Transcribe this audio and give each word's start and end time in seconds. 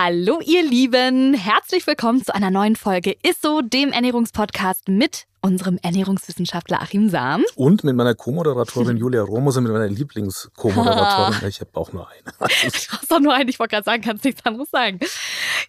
Hallo 0.00 0.38
ihr 0.44 0.62
Lieben, 0.62 1.34
herzlich 1.34 1.84
willkommen 1.88 2.24
zu 2.24 2.32
einer 2.32 2.52
neuen 2.52 2.76
Folge 2.76 3.16
ISSO, 3.24 3.62
dem 3.62 3.90
Ernährungspodcast 3.90 4.86
mit 4.86 5.24
unserem 5.40 5.76
Ernährungswissenschaftler 5.82 6.80
Achim 6.80 7.08
Sam. 7.08 7.42
Und 7.56 7.82
mit 7.82 7.96
meiner 7.96 8.14
Co-Moderatorin 8.14 8.96
Julia 8.96 9.22
Romoser, 9.22 9.60
mit 9.60 9.72
meiner 9.72 9.88
Lieblings-Co-Moderatorin. 9.88 11.34
Ich 11.48 11.60
habe 11.60 11.70
auch 11.74 11.92
nur 11.92 12.08
eine. 12.08 12.22
Du 12.38 12.92
hast 12.92 13.10
doch 13.10 13.18
nur 13.18 13.34
eine, 13.34 13.50
ich 13.50 13.58
wollte 13.58 13.72
gerade 13.72 13.84
sagen, 13.86 14.00
kannst 14.04 14.24
nichts 14.24 14.46
anderes 14.46 14.70
sagen. 14.70 15.00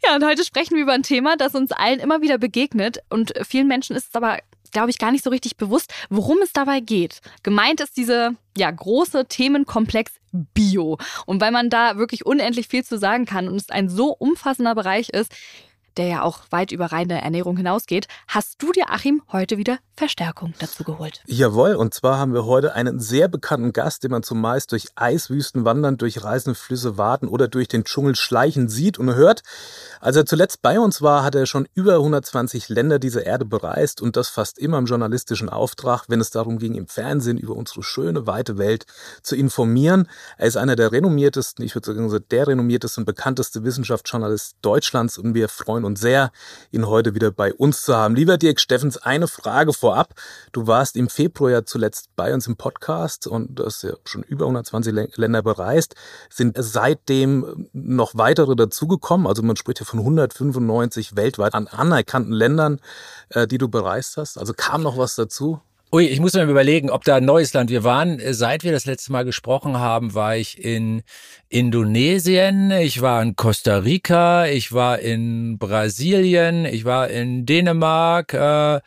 Ja, 0.05 0.15
und 0.15 0.23
heute 0.23 0.45
sprechen 0.45 0.75
wir 0.75 0.84
über 0.84 0.93
ein 0.93 1.01
Thema, 1.01 1.35
das 1.35 1.55
uns 1.55 1.71
allen 1.71 1.99
immer 1.99 2.21
wieder 2.21 2.37
begegnet. 2.37 2.99
Und 3.09 3.34
vielen 3.48 3.67
Menschen 3.67 3.95
ist 3.95 4.09
es 4.09 4.15
aber 4.15 4.37
glaube 4.71 4.89
ich, 4.89 4.97
gar 4.97 5.11
nicht 5.11 5.23
so 5.23 5.29
richtig 5.29 5.57
bewusst, 5.57 5.93
worum 6.09 6.37
es 6.43 6.53
dabei 6.53 6.79
geht. 6.79 7.21
Gemeint 7.43 7.81
ist 7.81 7.97
diese 7.97 8.35
ja, 8.57 8.69
große 8.69 9.25
Themenkomplex 9.25 10.11
Bio. 10.31 10.97
Und 11.25 11.41
weil 11.41 11.51
man 11.51 11.69
da 11.69 11.97
wirklich 11.97 12.25
unendlich 12.25 12.67
viel 12.67 12.83
zu 12.83 12.97
sagen 12.97 13.25
kann 13.25 13.47
und 13.47 13.55
es 13.55 13.69
ein 13.69 13.89
so 13.89 14.11
umfassender 14.11 14.75
Bereich 14.75 15.09
ist, 15.09 15.33
der 15.98 16.07
ja 16.07 16.21
auch 16.23 16.39
weit 16.49 16.71
über 16.71 16.88
reine 16.88 17.21
Ernährung 17.21 17.57
hinausgeht, 17.57 18.07
hast 18.27 18.61
du 18.61 18.71
dir, 18.71 18.89
Achim, 18.89 19.21
heute 19.31 19.57
wieder 19.57 19.79
Verstärkung 19.95 20.53
dazu 20.59 20.84
geholt. 20.84 21.21
Jawohl, 21.25 21.75
und 21.75 21.93
zwar 21.93 22.17
haben 22.17 22.34
wir 22.34 22.45
heute 22.45 22.73
einen 22.73 22.99
sehr 22.99 23.27
bekannten 23.27 23.73
Gast, 23.73 24.03
den 24.03 24.12
man 24.12 24.23
zumeist 24.23 24.71
durch 24.71 24.88
Eiswüsten 24.95 25.65
wandern, 25.65 25.98
durch 25.98 26.23
reißende 26.23 26.57
Flüsse 26.57 26.98
warten 26.98 27.27
oder 27.27 27.48
durch 27.48 27.67
den 27.67 27.84
Dschungel 27.84 28.15
schleichen 28.15 28.70
sieht 28.70 28.98
und 28.98 29.13
hört. 29.13 29.43
Als 29.99 30.15
er 30.15 30.25
zuletzt 30.25 30.62
bei 30.62 30.79
uns 30.79 31.01
war, 31.01 31.23
hat 31.23 31.35
er 31.35 31.45
schon 31.45 31.67
über 31.73 31.95
120 31.95 32.70
Länder 32.70 32.98
dieser 32.99 33.26
Erde 33.26 33.43
bereist 33.43 34.01
und 34.01 34.15
das 34.15 34.29
fast 34.29 34.57
immer 34.57 34.77
im 34.77 34.85
journalistischen 34.85 35.49
Auftrag, 35.49 36.05
wenn 36.07 36.21
es 36.21 36.29
darum 36.29 36.60
ging, 36.60 36.76
im 36.76 36.87
Fernsehen 36.87 37.37
über 37.37 37.55
unsere 37.55 37.84
schöne, 37.84 38.26
weite 38.26 38.57
Welt 38.57 38.85
zu 39.21 39.35
informieren. 39.35 40.07
Er 40.37 40.48
ist 40.48 40.55
einer 40.55 40.77
der 40.77 40.93
renommiertesten, 40.93 41.65
ich 41.65 41.76
würde 41.76 41.93
sagen, 41.93 42.23
der 42.32 42.48
renommierteste 42.48 43.01
und 43.01 43.05
bekannteste 43.05 43.65
Wissenschaftsjournalist 43.65 44.55
Deutschlands 44.62 45.17
und 45.17 45.34
wir 45.34 45.49
freuen 45.49 45.79
uns 45.84 45.99
sehr, 45.99 46.32
ihn 46.72 46.88
heute 46.88 47.16
wieder 47.16 47.32
bei 47.32 47.54
uns 47.54 47.82
zu 47.82 47.96
haben. 47.96 48.16
Lieber 48.16 48.38
Dirk 48.38 48.62
Steffens, 48.62 48.98
eine 48.98 49.27
Frage 49.27 49.74
vor 49.74 49.90
vorab. 49.90 50.13
Du 50.52 50.68
warst 50.68 50.96
im 50.96 51.10
Februar 51.10 51.49
ja 51.49 51.66
zuletzt 51.66 52.10
bei 52.16 52.32
uns 52.32 52.46
im 52.46 52.58
Podcast 52.58 53.26
und 53.26 53.60
hast 53.60 53.82
ja 53.84 53.94
schon 54.05 54.22
über 54.22 54.46
120 54.46 55.18
Länder 55.18 55.41
bereist. 55.41 55.96
Sind 56.30 56.55
seitdem 56.60 57.70
noch 57.74 58.12
weitere 58.13 58.55
dazugekommen? 58.55 59.26
Also 59.26 59.41
man 59.41 59.55
spricht 59.55 59.80
ja 59.80 59.85
von 59.85 60.00
195 60.00 61.16
weltweit 61.16 61.55
an 61.55 61.68
anerkannten 61.68 62.34
Ländern, 62.34 62.80
äh, 63.30 63.48
die 63.48 63.57
du 63.57 63.68
bereist 63.68 64.18
hast. 64.18 64.38
Also 64.38 64.53
kam 64.53 64.84
noch 64.84 64.97
was 64.97 65.16
dazu? 65.16 65.59
Ui, 65.91 66.06
ich 66.06 66.19
muss 66.19 66.34
mir 66.34 66.44
überlegen, 66.44 66.91
ob 66.91 67.03
da 67.03 67.16
ein 67.16 67.25
neues 67.25 67.51
Land. 67.53 67.72
Wir 67.72 67.84
waren, 67.84 68.19
äh, 68.19 68.35
seit 68.35 68.63
wir 68.63 68.72
das 68.72 68.85
letzte 68.85 69.12
Mal 69.12 69.25
gesprochen 69.25 69.79
haben, 69.79 70.13
war 70.13 70.35
ich 70.35 70.63
in 70.63 71.01
Indonesien, 71.47 72.69
ich 72.69 73.01
war 73.01 73.23
in 73.23 73.35
Costa 73.35 73.78
Rica, 73.78 74.45
ich 74.45 74.72
war 74.72 75.00
in 75.00 75.57
Brasilien, 75.57 76.66
ich 76.66 76.85
war 76.85 77.09
in 77.09 77.47
Dänemark. 77.47 78.35
Äh, 78.35 78.81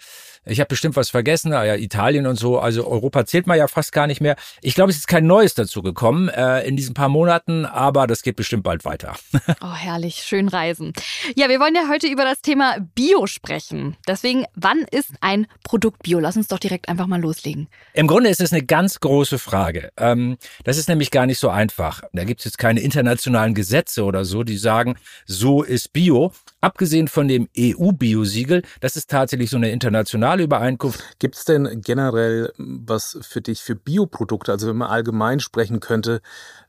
ich 0.44 0.58
habe 0.58 0.68
bestimmt 0.68 0.96
was 0.96 1.10
vergessen, 1.10 1.52
ah 1.52 1.64
ja, 1.64 1.76
Italien 1.76 2.26
und 2.26 2.36
so. 2.36 2.58
Also 2.58 2.86
Europa 2.86 3.24
zählt 3.26 3.46
man 3.46 3.58
ja 3.58 3.68
fast 3.68 3.92
gar 3.92 4.08
nicht 4.08 4.20
mehr. 4.20 4.34
Ich 4.60 4.74
glaube, 4.74 4.90
es 4.90 4.96
ist 4.96 5.06
kein 5.06 5.24
Neues 5.24 5.54
dazu 5.54 5.82
gekommen 5.82 6.28
äh, 6.28 6.66
in 6.66 6.76
diesen 6.76 6.94
paar 6.94 7.08
Monaten, 7.08 7.64
aber 7.64 8.08
das 8.08 8.22
geht 8.22 8.34
bestimmt 8.34 8.64
bald 8.64 8.84
weiter. 8.84 9.14
oh, 9.60 9.72
herrlich, 9.72 10.16
schön 10.16 10.48
reisen. 10.48 10.94
Ja, 11.36 11.48
wir 11.48 11.60
wollen 11.60 11.76
ja 11.76 11.88
heute 11.88 12.08
über 12.08 12.24
das 12.24 12.40
Thema 12.40 12.78
Bio 12.96 13.28
sprechen. 13.28 13.96
Deswegen, 14.08 14.44
wann 14.56 14.84
ist 14.90 15.10
ein 15.20 15.46
Produkt 15.62 16.02
Bio? 16.02 16.18
Lass 16.18 16.36
uns 16.36 16.48
doch 16.48 16.58
direkt 16.58 16.88
einfach 16.92 17.06
mal 17.06 17.20
loslegen. 17.20 17.68
Im 17.92 18.06
Grunde 18.06 18.30
ist 18.30 18.40
es 18.40 18.52
eine 18.52 18.62
ganz 18.62 19.00
große 19.00 19.38
Frage. 19.38 19.90
Ähm, 19.96 20.36
das 20.64 20.78
ist 20.78 20.88
nämlich 20.88 21.10
gar 21.10 21.26
nicht 21.26 21.38
so 21.38 21.48
einfach. 21.48 22.02
Da 22.12 22.24
gibt 22.24 22.40
es 22.40 22.44
jetzt 22.44 22.58
keine 22.58 22.80
internationalen 22.80 23.54
Gesetze 23.54 24.04
oder 24.04 24.24
so, 24.24 24.44
die 24.44 24.56
sagen, 24.56 24.96
so 25.26 25.62
ist 25.62 25.92
Bio. 25.92 26.32
Abgesehen 26.60 27.08
von 27.08 27.26
dem 27.26 27.48
EU-Biosiegel, 27.58 28.62
das 28.80 28.96
ist 28.96 29.10
tatsächlich 29.10 29.50
so 29.50 29.56
eine 29.56 29.70
internationale 29.70 30.44
Übereinkunft. 30.44 31.02
Gibt 31.18 31.34
es 31.36 31.44
denn 31.44 31.82
generell 31.84 32.52
was 32.56 33.18
für 33.22 33.40
dich 33.40 33.60
für 33.62 33.74
Bioprodukte, 33.74 34.52
also 34.52 34.68
wenn 34.68 34.76
man 34.76 34.90
allgemein 34.90 35.40
sprechen 35.40 35.80
könnte, 35.80 36.20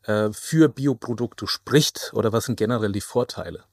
äh, 0.05 0.29
für 0.31 0.69
Bioprodukte 0.69 1.47
spricht 1.47 2.11
oder 2.13 2.33
was 2.33 2.45
sind 2.45 2.57
generell 2.57 2.91
die 2.91 3.01
Vorteile? 3.01 3.63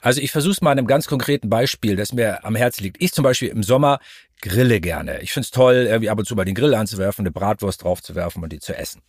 Also 0.00 0.20
ich 0.20 0.32
versuche 0.32 0.52
es 0.52 0.60
mal 0.60 0.72
an 0.72 0.78
einem 0.78 0.86
ganz 0.86 1.06
konkreten 1.06 1.48
Beispiel, 1.48 1.96
das 1.96 2.12
mir 2.12 2.44
am 2.44 2.54
Herzen 2.54 2.82
liegt. 2.84 3.02
Ich 3.02 3.12
zum 3.12 3.24
Beispiel 3.24 3.48
im 3.48 3.62
Sommer 3.62 3.98
grille 4.40 4.80
gerne. 4.80 5.20
Ich 5.22 5.32
finde 5.32 5.44
es 5.44 5.50
toll, 5.50 5.86
irgendwie 5.88 6.10
ab 6.10 6.18
und 6.18 6.26
zu 6.26 6.34
mal 6.34 6.44
den 6.44 6.54
Grill 6.54 6.74
anzuwerfen, 6.74 7.22
eine 7.22 7.32
Bratwurst 7.32 7.82
draufzuwerfen 7.82 8.42
und 8.42 8.52
die 8.52 8.60
zu 8.60 8.76
essen. 8.76 9.02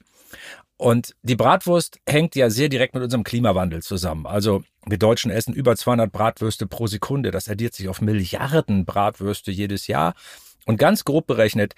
Und 0.78 1.16
die 1.24 1.36
Bratwurst 1.36 2.00
hängt 2.08 2.36
ja 2.36 2.50
sehr 2.50 2.70
direkt 2.70 2.94
mit 2.94 3.04
unserem 3.04 3.24
Klimawandel 3.24 3.82
zusammen. 3.82 4.28
Also 4.28 4.64
wir 4.86 5.00
Deutschen 5.00 5.32
essen 5.32 5.54
über 5.54 5.76
200 5.76 6.12
Bratwürste 6.12 6.68
pro 6.68 6.86
Sekunde. 6.86 7.32
Das 7.32 7.50
addiert 7.50 7.74
sich 7.74 7.90
auf 7.90 8.02
Milliarden 8.02 8.86
Bratwürste 8.86 9.52
jedes 9.52 9.88
Jahr. 9.88 10.14
Und 10.66 10.78
ganz 10.78 11.04
grob 11.04 11.26
berechnet, 11.26 11.74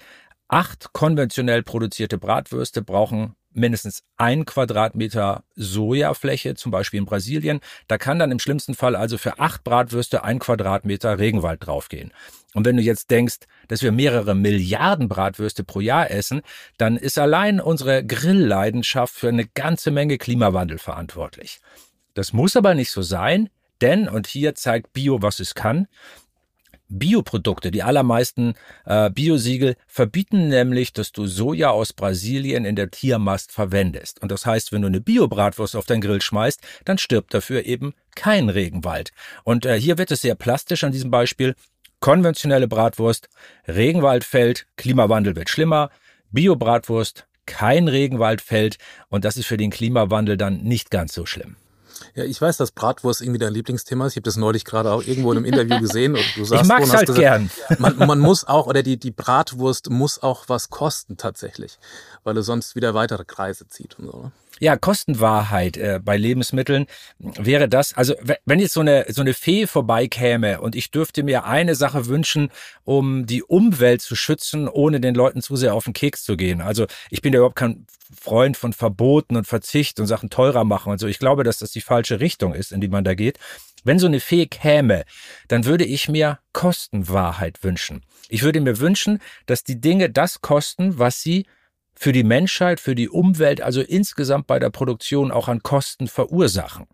acht 0.48 0.92
konventionell 0.92 1.62
produzierte 1.62 2.18
Bratwürste 2.18 2.82
brauchen 2.82 3.36
mindestens 3.52 4.02
ein 4.16 4.44
Quadratmeter 4.44 5.44
Sojafläche, 5.56 6.54
zum 6.54 6.70
Beispiel 6.70 6.98
in 6.98 7.06
Brasilien. 7.06 7.60
Da 7.88 7.98
kann 7.98 8.18
dann 8.18 8.30
im 8.30 8.38
schlimmsten 8.38 8.74
Fall 8.74 8.94
also 8.94 9.18
für 9.18 9.38
acht 9.38 9.64
Bratwürste 9.64 10.24
ein 10.24 10.38
Quadratmeter 10.38 11.18
Regenwald 11.18 11.66
draufgehen. 11.66 12.12
Und 12.54 12.66
wenn 12.66 12.76
du 12.76 12.82
jetzt 12.82 13.10
denkst, 13.10 13.38
dass 13.68 13.82
wir 13.82 13.92
mehrere 13.92 14.34
Milliarden 14.34 15.08
Bratwürste 15.08 15.62
pro 15.62 15.80
Jahr 15.80 16.10
essen, 16.10 16.42
dann 16.78 16.96
ist 16.96 17.18
allein 17.18 17.60
unsere 17.60 18.04
Grillleidenschaft 18.04 19.14
für 19.14 19.28
eine 19.28 19.46
ganze 19.46 19.90
Menge 19.90 20.18
Klimawandel 20.18 20.78
verantwortlich. 20.78 21.60
Das 22.14 22.32
muss 22.32 22.56
aber 22.56 22.74
nicht 22.74 22.90
so 22.90 23.02
sein, 23.02 23.50
denn, 23.80 24.08
und 24.08 24.26
hier 24.26 24.54
zeigt 24.54 24.92
Bio, 24.92 25.22
was 25.22 25.40
es 25.40 25.54
kann, 25.54 25.86
Bioprodukte, 26.90 27.70
die 27.70 27.84
allermeisten 27.84 28.54
äh, 28.84 29.10
Biosiegel 29.10 29.76
verbieten 29.86 30.48
nämlich, 30.48 30.92
dass 30.92 31.12
du 31.12 31.26
Soja 31.26 31.70
aus 31.70 31.92
Brasilien 31.92 32.64
in 32.64 32.74
der 32.74 32.90
Tiermast 32.90 33.52
verwendest. 33.52 34.20
Und 34.20 34.32
das 34.32 34.44
heißt, 34.44 34.72
wenn 34.72 34.82
du 34.82 34.88
eine 34.88 35.00
Biobratwurst 35.00 35.76
auf 35.76 35.86
deinen 35.86 36.00
Grill 36.00 36.20
schmeißt, 36.20 36.60
dann 36.84 36.98
stirbt 36.98 37.32
dafür 37.32 37.64
eben 37.64 37.94
kein 38.16 38.48
Regenwald. 38.48 39.12
Und 39.44 39.66
äh, 39.66 39.80
hier 39.80 39.98
wird 39.98 40.10
es 40.10 40.22
sehr 40.22 40.34
plastisch 40.34 40.82
an 40.82 40.92
diesem 40.92 41.12
Beispiel. 41.12 41.54
Konventionelle 42.00 42.66
Bratwurst, 42.66 43.28
Regenwald 43.68 44.24
fällt, 44.24 44.66
Klimawandel 44.76 45.36
wird 45.36 45.50
schlimmer, 45.50 45.90
Biobratwurst, 46.30 47.26
kein 47.46 47.88
Regenwald 47.88 48.40
fällt 48.40 48.78
und 49.08 49.24
das 49.24 49.36
ist 49.36 49.46
für 49.46 49.56
den 49.56 49.70
Klimawandel 49.70 50.36
dann 50.36 50.62
nicht 50.62 50.90
ganz 50.90 51.12
so 51.12 51.26
schlimm. 51.26 51.56
Ja, 52.14 52.24
ich 52.24 52.40
weiß, 52.40 52.56
dass 52.56 52.70
Bratwurst 52.72 53.20
irgendwie 53.20 53.38
dein 53.38 53.52
Lieblingsthema 53.52 54.06
ist. 54.06 54.14
Ich 54.14 54.16
habe 54.16 54.24
das 54.24 54.36
neulich 54.36 54.64
gerade 54.64 54.90
auch 54.90 55.02
irgendwo 55.02 55.32
in 55.32 55.38
einem 55.38 55.44
Interview 55.44 55.78
gesehen. 55.80 56.16
Und 56.16 56.24
du 56.34 56.44
sagst, 56.44 56.64
ich 56.64 56.68
mag's 56.68 56.92
halt 56.92 57.06
gesagt, 57.06 57.18
gern. 57.18 57.50
Man, 57.78 57.96
man 57.98 58.18
muss 58.18 58.44
auch, 58.44 58.66
oder 58.66 58.82
die, 58.82 58.96
die 58.96 59.10
Bratwurst 59.10 59.90
muss 59.90 60.22
auch 60.22 60.48
was 60.48 60.70
kosten 60.70 61.16
tatsächlich, 61.18 61.78
weil 62.24 62.36
er 62.36 62.42
sonst 62.42 62.74
wieder 62.74 62.94
weitere 62.94 63.24
Kreise 63.24 63.68
zieht 63.68 63.98
und 63.98 64.06
so. 64.06 64.32
Ja, 64.58 64.76
Kostenwahrheit 64.76 65.76
äh, 65.76 66.00
bei 66.02 66.16
Lebensmitteln 66.16 66.86
wäre 67.18 67.68
das, 67.68 67.94
also 67.94 68.14
wenn 68.44 68.58
jetzt 68.58 68.74
so 68.74 68.80
eine, 68.80 69.06
so 69.08 69.22
eine 69.22 69.32
Fee 69.32 69.66
vorbeikäme 69.66 70.60
und 70.60 70.74
ich 70.74 70.90
dürfte 70.90 71.22
mir 71.22 71.44
eine 71.44 71.74
Sache 71.74 72.06
wünschen, 72.06 72.50
um 72.84 73.24
die 73.26 73.42
Umwelt 73.42 74.02
zu 74.02 74.16
schützen, 74.16 74.68
ohne 74.68 75.00
den 75.00 75.14
Leuten 75.14 75.40
zu 75.40 75.56
sehr 75.56 75.74
auf 75.74 75.84
den 75.84 75.94
Keks 75.94 76.24
zu 76.24 76.36
gehen. 76.36 76.60
Also 76.60 76.86
ich 77.10 77.22
bin 77.22 77.32
ja 77.32 77.38
überhaupt 77.38 77.56
kein 77.56 77.86
Freund 78.18 78.56
von 78.56 78.72
Verboten 78.72 79.36
und 79.36 79.46
Verzicht 79.46 80.00
und 80.00 80.06
Sachen 80.06 80.30
teurer 80.30 80.64
machen 80.64 80.92
und 80.92 80.98
so. 80.98 81.06
Ich 81.06 81.18
glaube, 81.18 81.44
dass 81.44 81.58
das 81.58 81.70
die 81.70 81.80
falsche 81.80 82.20
Richtung 82.20 82.52
ist, 82.52 82.72
in 82.72 82.80
die 82.80 82.88
man 82.88 83.04
da 83.04 83.14
geht. 83.14 83.38
Wenn 83.84 83.98
so 83.98 84.06
eine 84.06 84.20
Fee 84.20 84.46
käme, 84.46 85.04
dann 85.48 85.64
würde 85.64 85.84
ich 85.84 86.08
mir 86.08 86.38
Kostenwahrheit 86.52 87.62
wünschen. 87.62 88.02
Ich 88.28 88.42
würde 88.42 88.60
mir 88.60 88.78
wünschen, 88.78 89.20
dass 89.46 89.64
die 89.64 89.80
Dinge 89.80 90.10
das 90.10 90.42
kosten, 90.42 90.98
was 90.98 91.22
sie 91.22 91.46
für 92.02 92.12
die 92.12 92.24
Menschheit, 92.24 92.80
für 92.80 92.94
die 92.94 93.10
Umwelt, 93.10 93.60
also 93.60 93.82
insgesamt 93.82 94.46
bei 94.46 94.58
der 94.58 94.70
Produktion 94.70 95.30
auch 95.30 95.48
an 95.48 95.62
Kosten 95.62 96.08
verursachen. 96.08 96.86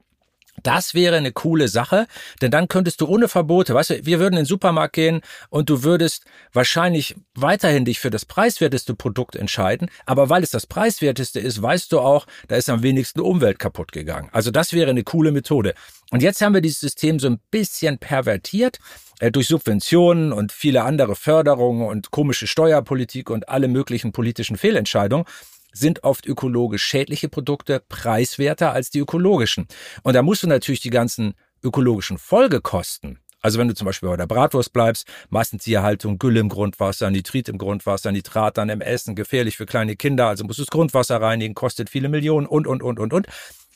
Das 0.62 0.94
wäre 0.94 1.16
eine 1.16 1.32
coole 1.32 1.68
Sache, 1.68 2.06
denn 2.40 2.50
dann 2.50 2.68
könntest 2.68 3.00
du 3.00 3.06
ohne 3.06 3.28
Verbote, 3.28 3.74
weißt 3.74 3.90
du, 3.90 4.06
wir 4.06 4.18
würden 4.18 4.34
in 4.34 4.40
den 4.40 4.46
Supermarkt 4.46 4.94
gehen 4.94 5.20
und 5.50 5.70
du 5.70 5.82
würdest 5.82 6.24
wahrscheinlich 6.52 7.14
weiterhin 7.34 7.84
dich 7.84 7.98
für 7.98 8.10
das 8.10 8.24
preiswerteste 8.24 8.94
Produkt 8.94 9.36
entscheiden, 9.36 9.90
aber 10.06 10.28
weil 10.28 10.42
es 10.42 10.50
das 10.50 10.66
preiswerteste 10.66 11.40
ist, 11.40 11.60
weißt 11.62 11.92
du 11.92 12.00
auch, 12.00 12.26
da 12.48 12.56
ist 12.56 12.68
am 12.68 12.82
wenigsten 12.82 13.20
Umwelt 13.20 13.58
kaputt 13.58 13.92
gegangen. 13.92 14.28
Also 14.32 14.50
das 14.50 14.72
wäre 14.72 14.90
eine 14.90 15.04
coole 15.04 15.32
Methode. 15.32 15.74
Und 16.10 16.22
jetzt 16.22 16.40
haben 16.40 16.54
wir 16.54 16.60
dieses 16.60 16.80
System 16.80 17.18
so 17.18 17.28
ein 17.28 17.40
bisschen 17.50 17.98
pervertiert 17.98 18.78
äh, 19.18 19.30
durch 19.30 19.48
Subventionen 19.48 20.32
und 20.32 20.52
viele 20.52 20.84
andere 20.84 21.16
Förderungen 21.16 21.86
und 21.86 22.10
komische 22.10 22.46
Steuerpolitik 22.46 23.30
und 23.30 23.48
alle 23.48 23.68
möglichen 23.68 24.12
politischen 24.12 24.56
Fehlentscheidungen 24.56 25.26
sind 25.76 26.04
oft 26.04 26.26
ökologisch 26.26 26.84
schädliche 26.84 27.28
Produkte 27.28 27.82
preiswerter 27.88 28.72
als 28.72 28.90
die 28.90 28.98
ökologischen. 28.98 29.66
Und 30.02 30.14
da 30.14 30.22
musst 30.22 30.42
du 30.42 30.46
natürlich 30.46 30.80
die 30.80 30.90
ganzen 30.90 31.34
ökologischen 31.62 32.18
Folgekosten, 32.18 33.18
also 33.46 33.60
wenn 33.60 33.68
du 33.68 33.74
zum 33.74 33.84
Beispiel 33.84 34.08
bei 34.08 34.16
der 34.16 34.26
Bratwurst 34.26 34.72
bleibst, 34.72 35.06
Massentierhaltung, 35.28 36.18
Gülle 36.18 36.40
im 36.40 36.48
Grundwasser, 36.48 37.10
Nitrit 37.10 37.48
im 37.48 37.58
Grundwasser, 37.58 38.10
Nitrat 38.10 38.58
dann 38.58 38.68
im 38.70 38.80
Essen, 38.80 39.14
gefährlich 39.14 39.56
für 39.56 39.66
kleine 39.66 39.94
Kinder, 39.94 40.26
also 40.26 40.42
musst 40.42 40.58
du 40.58 40.62
das 40.62 40.70
Grundwasser 40.70 41.20
reinigen, 41.20 41.54
kostet 41.54 41.88
viele 41.88 42.08
Millionen 42.08 42.46
und, 42.46 42.66
und, 42.66 42.82
und, 42.82 42.98
und, 42.98 43.12
und. 43.12 43.26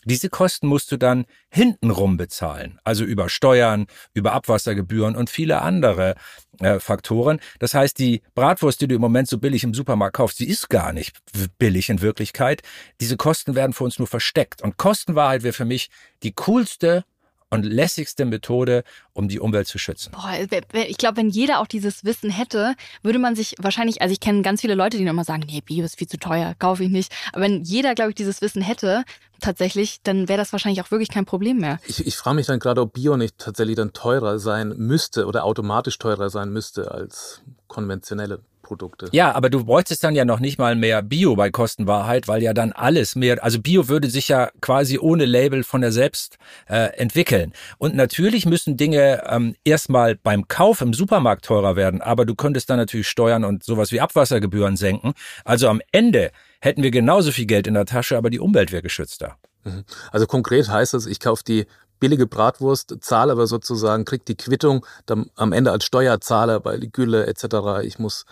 Diese 0.05 0.29
Kosten 0.29 0.67
musst 0.67 0.91
du 0.93 0.97
dann 0.97 1.27
hintenrum 1.51 2.17
bezahlen, 2.17 2.79
also 2.85 3.05
über 3.05 3.29
Steuern, 3.29 3.87
über 4.15 4.33
Abwassergebühren 4.33 5.17
und 5.17 5.31
viele 5.31 5.63
andere 5.63 6.15
äh, 6.61 6.79
Faktoren. 6.79 7.41
Das 7.59 7.75
heißt, 7.75 7.99
die 7.99 8.23
Bratwurst, 8.35 8.81
die 8.81 8.89
du 8.89 8.95
im 8.95 9.01
Moment 9.01 9.29
so 9.29 9.39
billig 9.39 9.65
im 9.65 9.75
Supermarkt 9.75 10.17
kaufst, 10.17 10.41
die 10.41 10.49
ist 10.49 10.71
gar 10.71 10.93
nicht 10.93 11.19
billig 11.59 11.91
in 11.91 12.01
Wirklichkeit. 12.01 12.63
Diese 13.01 13.17
Kosten 13.17 13.55
werden 13.55 13.73
für 13.73 13.85
uns 13.85 13.99
nur 13.99 14.09
versteckt. 14.09 14.63
Und 14.63 14.77
Kostenwahrheit 14.77 15.43
wäre 15.43 15.53
für 15.53 15.65
mich 15.65 15.91
die 16.23 16.33
coolste 16.33 17.05
und 17.51 17.65
lässigste 17.65 18.25
Methode, 18.25 18.85
um 19.13 19.29
die 19.29 19.41
Umwelt 19.41 19.67
zu 19.67 19.79
schützen. 19.79 20.13
Boah, 20.13 20.33
ich 20.73 20.97
glaube, 20.97 21.17
wenn 21.17 21.31
jeder 21.31 21.59
auch 21.59 21.67
dieses 21.67 22.05
Wissen 22.05 22.31
hätte, 22.31 22.75
würde 23.03 23.19
man 23.19 23.35
sich 23.35 23.57
wahrscheinlich, 23.59 24.01
also 24.01 24.13
ich 24.13 24.21
kenne 24.21 24.43
ganz 24.43 24.61
viele 24.61 24.77
Leute, 24.77 24.97
die 24.97 25.05
immer 25.05 25.25
sagen, 25.25 25.43
nee, 25.47 25.61
Bio 25.61 25.85
ist 25.85 25.99
viel 25.99 26.09
zu 26.09 26.19
teuer, 26.19 26.55
kaufe 26.59 26.85
ich 26.85 26.91
nicht. 26.91 27.13
Aber 27.33 27.43
wenn 27.43 27.65
jeder, 27.65 27.95
glaube 27.95 28.11
ich, 28.11 28.15
dieses 28.15 28.41
Wissen 28.41 28.63
hätte, 28.63 29.05
tatsächlich, 29.41 30.01
dann 30.03 30.29
wäre 30.29 30.39
das 30.39 30.53
wahrscheinlich 30.53 30.83
auch 30.83 30.91
wirklich 30.91 31.09
kein 31.11 31.25
Problem 31.25 31.59
mehr. 31.59 31.79
Ich, 31.87 32.07
ich 32.07 32.17
frage 32.17 32.37
mich 32.37 32.47
dann 32.47 32.59
gerade, 32.59 32.81
ob 32.81 32.93
Bio 32.93 33.17
nicht 33.17 33.39
tatsächlich 33.39 33.77
dann 33.77 33.93
teurer 33.93 34.39
sein 34.39 34.75
müsste 34.77 35.27
oder 35.27 35.45
automatisch 35.45 35.99
teurer 35.99 36.31
sein 36.31 36.51
müsste 36.51 36.91
als 36.91 37.43
konventionelle 37.67 38.41
Produkte. 38.71 39.09
Ja, 39.11 39.35
aber 39.35 39.51
du 39.51 39.65
bräuchtest 39.65 40.05
dann 40.05 40.15
ja 40.15 40.25
noch 40.25 40.39
nicht 40.39 40.57
mal 40.57 40.77
mehr 40.77 41.03
Bio 41.03 41.35
bei 41.35 41.51
Kostenwahrheit, 41.51 42.29
weil 42.29 42.41
ja 42.41 42.55
dann 42.55 42.71
alles 42.71 43.17
mehr, 43.17 43.43
also 43.43 43.61
Bio 43.61 43.89
würde 43.89 44.09
sich 44.09 44.29
ja 44.29 44.51
quasi 44.61 44.97
ohne 44.97 45.25
Label 45.25 45.65
von 45.65 45.81
der 45.81 45.91
selbst 45.91 46.39
äh, 46.69 46.97
entwickeln. 46.97 47.53
Und 47.79 47.97
natürlich 47.97 48.47
müssen 48.47 48.77
Dinge 48.77 49.25
ähm, 49.27 49.57
erstmal 49.65 50.15
beim 50.15 50.47
Kauf 50.47 50.83
im 50.83 50.95
Supermarkt 50.95 51.47
teurer 51.47 51.75
werden, 51.75 52.01
aber 52.01 52.25
du 52.25 52.37
könntest 52.37 52.71
dann 52.71 52.77
natürlich 52.77 53.09
Steuern 53.09 53.43
und 53.43 53.65
sowas 53.65 53.91
wie 53.91 54.01
Abwassergebühren 54.01 54.77
senken. 54.77 55.15
Also 55.45 55.69
am 55.69 55.81
Ende 55.91 56.31
hätten 56.61 56.85
wir 56.85 56.93
genauso 56.93 57.33
viel 57.33 57.47
Geld 57.47 57.67
in 57.67 57.75
der 57.75 57.87
Tasche, 57.87 58.17
aber 58.17 58.31
die 58.31 58.39
Umwelt 58.39 58.71
wäre 58.71 58.83
geschützter. 58.83 59.37
Mhm. 59.65 59.83
Also 60.13 60.29
konkret 60.29 60.69
heißt 60.69 60.95
es, 60.95 61.07
ich 61.07 61.19
kaufe 61.19 61.43
die 61.43 61.67
billige 62.01 62.27
Bratwurst, 62.27 62.97
zahle 63.01 63.33
aber 63.33 63.47
sozusagen, 63.47 64.05
krieg 64.05 64.25
die 64.25 64.37
Quittung 64.37 64.85
dann 65.07 65.31
am 65.37 65.53
Ende 65.53 65.71
als 65.71 65.85
Steuerzahler 65.85 66.61
bei 66.61 66.79
Gülle 66.79 67.27
etc. 67.27 67.85
Ich 67.85 67.99
muss 67.99 68.27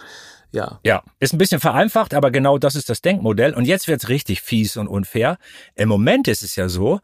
ja. 0.50 0.80
Ja, 0.82 1.02
ist 1.20 1.34
ein 1.34 1.38
bisschen 1.38 1.60
vereinfacht, 1.60 2.14
aber 2.14 2.30
genau 2.30 2.58
das 2.58 2.74
ist 2.74 2.88
das 2.88 3.02
Denkmodell. 3.02 3.54
Und 3.54 3.66
jetzt 3.66 3.86
wird's 3.86 4.08
richtig 4.08 4.40
fies 4.40 4.76
und 4.76 4.88
unfair. 4.88 5.38
Im 5.74 5.88
Moment 5.88 6.26
ist 6.26 6.42
es 6.42 6.56
ja 6.56 6.68
so, 6.68 7.00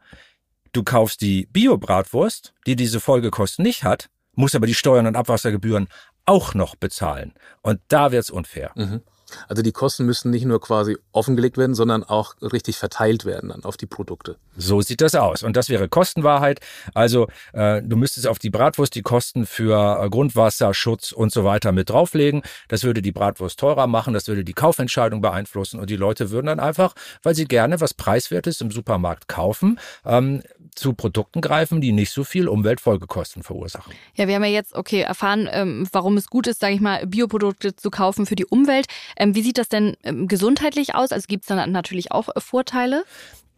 du 0.71 0.83
kaufst 0.83 1.21
die 1.21 1.47
Bio-Bratwurst, 1.51 2.53
die 2.65 2.75
diese 2.75 2.99
Folgekosten 2.99 3.63
nicht 3.63 3.83
hat, 3.83 4.09
musst 4.33 4.55
aber 4.55 4.67
die 4.67 4.73
Steuern 4.73 5.07
und 5.07 5.15
Abwassergebühren 5.15 5.87
auch 6.25 6.53
noch 6.55 6.75
bezahlen. 6.75 7.33
Und 7.61 7.81
da 7.87 8.11
wird's 8.11 8.31
unfair. 8.31 8.71
Mhm. 8.75 9.01
Also 9.47 9.61
die 9.61 9.71
Kosten 9.71 10.05
müssen 10.05 10.31
nicht 10.31 10.45
nur 10.45 10.61
quasi 10.61 10.97
offengelegt 11.11 11.57
werden, 11.57 11.75
sondern 11.75 12.03
auch 12.03 12.35
richtig 12.41 12.77
verteilt 12.77 13.25
werden 13.25 13.49
dann 13.49 13.63
auf 13.63 13.77
die 13.77 13.85
Produkte. 13.85 14.37
So 14.57 14.81
sieht 14.81 15.01
das 15.01 15.15
aus. 15.15 15.43
Und 15.43 15.55
das 15.55 15.69
wäre 15.69 15.89
Kostenwahrheit. 15.89 16.59
Also 16.93 17.27
äh, 17.53 17.81
du 17.81 17.95
müsstest 17.95 18.27
auf 18.27 18.39
die 18.39 18.49
Bratwurst 18.49 18.95
die 18.95 19.01
Kosten 19.01 19.45
für 19.45 20.03
äh, 20.03 20.09
Grundwasser, 20.09 20.73
Schutz 20.73 21.11
und 21.11 21.31
so 21.31 21.43
weiter 21.43 21.71
mit 21.71 21.89
drauflegen. 21.89 22.41
Das 22.67 22.83
würde 22.83 23.01
die 23.01 23.11
Bratwurst 23.11 23.59
teurer 23.59 23.87
machen, 23.87 24.13
das 24.13 24.27
würde 24.27 24.43
die 24.43 24.53
Kaufentscheidung 24.53 25.21
beeinflussen 25.21 25.79
und 25.79 25.89
die 25.89 25.95
Leute 25.95 26.31
würden 26.31 26.47
dann 26.47 26.59
einfach, 26.59 26.93
weil 27.23 27.35
sie 27.35 27.45
gerne 27.45 27.81
was 27.81 27.93
Preiswertes 27.93 28.61
im 28.61 28.71
Supermarkt 28.71 29.27
kaufen, 29.27 29.79
ähm, 30.05 30.41
zu 30.75 30.93
Produkten 30.93 31.41
greifen, 31.41 31.81
die 31.81 31.91
nicht 31.91 32.11
so 32.11 32.23
viel 32.23 32.47
Umweltfolgekosten 32.47 33.43
verursachen. 33.43 33.93
Ja, 34.15 34.27
wir 34.27 34.35
haben 34.35 34.43
ja 34.43 34.49
jetzt, 34.49 34.75
okay, 34.75 35.01
erfahren, 35.01 35.47
ähm, 35.51 35.87
warum 35.91 36.17
es 36.17 36.27
gut 36.27 36.47
ist, 36.47 36.59
sage 36.59 36.73
ich 36.73 36.81
mal, 36.81 37.07
Bioprodukte 37.07 37.75
zu 37.75 37.89
kaufen 37.89 38.25
für 38.25 38.35
die 38.35 38.45
Umwelt. 38.45 38.87
Ähm, 39.17 39.24
wie 39.33 39.41
sieht 39.41 39.57
das 39.57 39.69
denn 39.69 39.95
ähm, 40.03 40.27
gesundheitlich 40.27 40.93
aus? 40.93 41.11
Also 41.11 41.25
gibt 41.27 41.45
es 41.45 41.47
dann 41.47 41.71
natürlich 41.71 42.11
auch 42.11 42.29
äh, 42.35 42.39
Vorteile? 42.39 43.05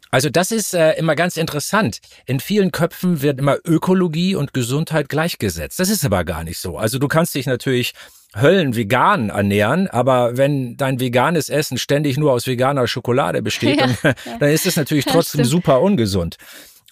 Also 0.10 0.30
das 0.30 0.52
ist 0.52 0.74
äh, 0.74 0.94
immer 0.94 1.16
ganz 1.16 1.36
interessant. 1.36 2.00
In 2.26 2.40
vielen 2.40 2.72
Köpfen 2.72 3.22
wird 3.22 3.40
immer 3.40 3.58
Ökologie 3.66 4.36
und 4.36 4.54
Gesundheit 4.54 5.10
gleichgesetzt. 5.10 5.80
Das 5.80 5.90
ist 5.90 6.06
aber 6.06 6.24
gar 6.24 6.44
nicht 6.44 6.60
so. 6.60 6.78
Also 6.78 6.98
du 6.98 7.08
kannst 7.08 7.36
dich 7.36 7.46
natürlich 7.46 7.94
Höllen 8.36 8.76
vegan 8.76 9.30
ernähren, 9.30 9.88
aber 9.88 10.38
wenn 10.38 10.78
dein 10.78 11.00
veganes 11.00 11.50
Essen 11.50 11.78
ständig 11.78 12.18
nur 12.18 12.32
aus 12.32 12.48
veganer 12.48 12.88
Schokolade 12.88 13.42
besteht, 13.42 13.80
ja, 13.80 13.88
dann, 14.04 14.16
dann, 14.40 14.50
ist 14.50 14.66
es 14.66 14.76
natürlich 14.76 15.06
trotzdem 15.06 15.44
super 15.46 15.82
ungesund. 15.82 16.38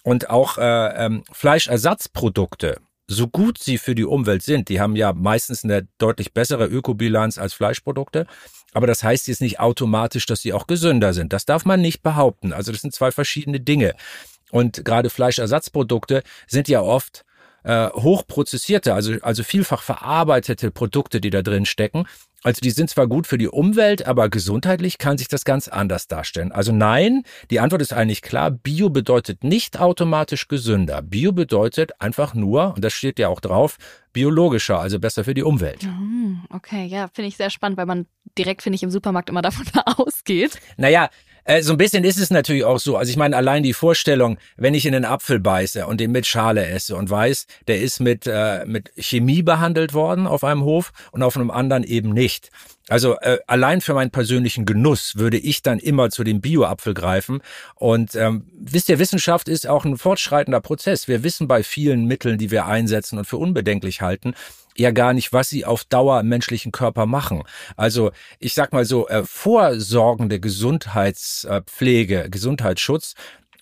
Und 0.02 0.30
auch 0.30 0.58
äh, 0.58 1.06
ähm, 1.06 1.24
Fleischersatzprodukte, 1.32 2.78
so 3.08 3.28
gut 3.28 3.58
sie 3.58 3.78
für 3.78 3.94
die 3.94 4.04
Umwelt 4.04 4.42
sind, 4.42 4.68
die 4.68 4.80
haben 4.80 4.96
ja 4.96 5.12
meistens 5.12 5.64
eine 5.64 5.86
deutlich 5.98 6.32
bessere 6.32 6.66
Ökobilanz 6.66 7.38
als 7.38 7.54
Fleischprodukte. 7.54 8.26
Aber 8.76 8.86
das 8.86 9.02
heißt 9.02 9.26
jetzt 9.28 9.40
nicht 9.40 9.58
automatisch, 9.58 10.26
dass 10.26 10.42
sie 10.42 10.52
auch 10.52 10.66
gesünder 10.66 11.14
sind. 11.14 11.32
Das 11.32 11.46
darf 11.46 11.64
man 11.64 11.80
nicht 11.80 12.02
behaupten. 12.02 12.52
Also 12.52 12.72
das 12.72 12.82
sind 12.82 12.92
zwei 12.92 13.10
verschiedene 13.10 13.58
Dinge. 13.58 13.94
Und 14.50 14.84
gerade 14.84 15.08
Fleischersatzprodukte 15.08 16.22
sind 16.46 16.68
ja 16.68 16.82
oft 16.82 17.24
äh, 17.64 17.88
hochprozessierte, 17.88 18.92
also, 18.92 19.14
also 19.22 19.44
vielfach 19.44 19.80
verarbeitete 19.80 20.70
Produkte, 20.70 21.22
die 21.22 21.30
da 21.30 21.40
drin 21.40 21.64
stecken. 21.64 22.06
Also 22.46 22.60
die 22.60 22.70
sind 22.70 22.88
zwar 22.88 23.08
gut 23.08 23.26
für 23.26 23.38
die 23.38 23.48
Umwelt, 23.48 24.06
aber 24.06 24.28
gesundheitlich 24.28 24.98
kann 24.98 25.18
sich 25.18 25.26
das 25.26 25.44
ganz 25.44 25.66
anders 25.66 26.06
darstellen. 26.06 26.52
Also 26.52 26.70
nein, 26.70 27.24
die 27.50 27.58
Antwort 27.58 27.82
ist 27.82 27.92
eigentlich 27.92 28.22
klar. 28.22 28.52
Bio 28.52 28.88
bedeutet 28.88 29.42
nicht 29.42 29.80
automatisch 29.80 30.46
gesünder. 30.46 31.02
Bio 31.02 31.32
bedeutet 31.32 32.00
einfach 32.00 32.34
nur, 32.34 32.74
und 32.76 32.84
das 32.84 32.92
steht 32.92 33.18
ja 33.18 33.26
auch 33.26 33.40
drauf, 33.40 33.78
biologischer, 34.12 34.78
also 34.78 35.00
besser 35.00 35.24
für 35.24 35.34
die 35.34 35.42
Umwelt. 35.42 35.82
Hm, 35.82 36.44
okay, 36.50 36.86
ja, 36.86 37.08
finde 37.12 37.26
ich 37.26 37.36
sehr 37.36 37.50
spannend, 37.50 37.78
weil 37.78 37.86
man 37.86 38.06
direkt, 38.38 38.62
finde 38.62 38.76
ich, 38.76 38.84
im 38.84 38.92
Supermarkt 38.92 39.28
immer 39.28 39.42
davon 39.42 39.66
ausgeht. 39.96 40.60
Naja, 40.76 41.08
äh, 41.46 41.62
so 41.62 41.72
ein 41.72 41.78
bisschen 41.78 42.04
ist 42.04 42.18
es 42.18 42.30
natürlich 42.30 42.64
auch 42.64 42.78
so. 42.78 42.96
Also 42.96 43.10
ich 43.10 43.16
meine, 43.16 43.36
allein 43.36 43.62
die 43.62 43.72
Vorstellung, 43.72 44.36
wenn 44.56 44.74
ich 44.74 44.84
in 44.84 44.92
den 44.92 45.04
Apfel 45.04 45.38
beiße 45.38 45.86
und 45.86 46.00
den 46.00 46.10
mit 46.10 46.26
Schale 46.26 46.66
esse 46.66 46.96
und 46.96 47.08
weiß, 47.08 47.46
der 47.68 47.80
ist 47.80 48.00
mit, 48.00 48.26
äh, 48.26 48.64
mit 48.66 48.90
Chemie 48.96 49.42
behandelt 49.42 49.94
worden 49.94 50.26
auf 50.26 50.44
einem 50.44 50.64
Hof 50.64 50.92
und 51.12 51.22
auf 51.22 51.36
einem 51.36 51.50
anderen 51.50 51.84
eben 51.84 52.12
nicht. 52.12 52.50
Also 52.88 53.18
äh, 53.20 53.38
allein 53.46 53.80
für 53.80 53.94
meinen 53.94 54.10
persönlichen 54.10 54.64
Genuss 54.64 55.16
würde 55.16 55.38
ich 55.38 55.62
dann 55.62 55.78
immer 55.78 56.10
zu 56.10 56.24
dem 56.24 56.40
Bio-Apfel 56.40 56.94
greifen. 56.94 57.40
Und 57.74 58.14
ähm, 58.14 58.46
wisst 58.58 58.88
ihr, 58.88 58.98
Wissenschaft 58.98 59.48
ist 59.48 59.66
auch 59.66 59.84
ein 59.84 59.98
fortschreitender 59.98 60.60
Prozess. 60.60 61.08
Wir 61.08 61.22
wissen 61.22 61.48
bei 61.48 61.62
vielen 61.62 62.06
Mitteln, 62.06 62.38
die 62.38 62.50
wir 62.50 62.66
einsetzen 62.66 63.18
und 63.18 63.24
für 63.24 63.38
unbedenklich 63.38 64.02
halten, 64.02 64.34
ja 64.78 64.90
gar 64.90 65.12
nicht, 65.12 65.32
was 65.32 65.48
sie 65.48 65.64
auf 65.64 65.84
Dauer 65.84 66.20
im 66.20 66.28
menschlichen 66.28 66.72
Körper 66.72 67.06
machen. 67.06 67.42
Also 67.76 68.10
ich 68.38 68.54
sag 68.54 68.72
mal 68.72 68.84
so, 68.84 69.08
äh, 69.08 69.24
vorsorgende 69.24 70.40
Gesundheitspflege, 70.40 72.28
Gesundheitsschutz 72.30 73.14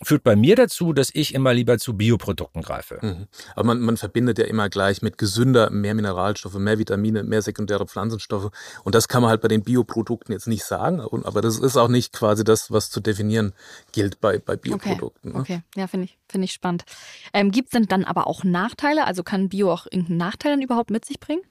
führt 0.05 0.23
bei 0.23 0.35
mir 0.35 0.55
dazu, 0.55 0.93
dass 0.93 1.09
ich 1.13 1.33
immer 1.33 1.53
lieber 1.53 1.77
zu 1.77 1.95
Bioprodukten 1.95 2.61
greife. 2.61 2.99
Mhm. 3.01 3.27
Aber 3.55 3.67
man, 3.67 3.79
man 3.79 3.97
verbindet 3.97 4.39
ja 4.39 4.45
immer 4.45 4.69
gleich 4.69 5.01
mit 5.01 5.17
gesünder, 5.17 5.69
mehr 5.69 5.95
Mineralstoffe, 5.95 6.55
mehr 6.55 6.79
Vitamine, 6.79 7.23
mehr 7.23 7.41
sekundäre 7.41 7.85
Pflanzenstoffe. 7.87 8.51
Und 8.83 8.95
das 8.95 9.07
kann 9.07 9.21
man 9.21 9.29
halt 9.31 9.41
bei 9.41 9.47
den 9.47 9.63
Bioprodukten 9.63 10.33
jetzt 10.33 10.47
nicht 10.47 10.63
sagen. 10.63 11.01
Aber 11.01 11.41
das 11.41 11.59
ist 11.59 11.77
auch 11.77 11.87
nicht 11.87 12.13
quasi 12.13 12.43
das, 12.43 12.71
was 12.71 12.89
zu 12.89 12.99
definieren 12.99 13.53
gilt 13.91 14.21
bei, 14.21 14.37
bei 14.37 14.55
Bioprodukten. 14.55 15.31
Okay, 15.35 15.53
ne? 15.53 15.59
okay. 15.59 15.79
ja, 15.79 15.87
finde 15.87 16.05
ich, 16.05 16.17
finde 16.29 16.45
ich 16.45 16.51
spannend. 16.51 16.85
Ähm, 17.33 17.51
Gibt 17.51 17.67
es 17.67 17.71
denn 17.71 17.87
dann 17.87 18.03
aber 18.05 18.27
auch 18.27 18.43
Nachteile? 18.43 19.05
Also 19.05 19.23
kann 19.23 19.49
Bio 19.49 19.71
auch 19.71 19.85
irgendeinen 19.85 20.17
Nachteil 20.17 20.51
dann 20.51 20.61
überhaupt 20.61 20.91
mit 20.91 21.05
sich 21.05 21.19
bringen? 21.19 21.41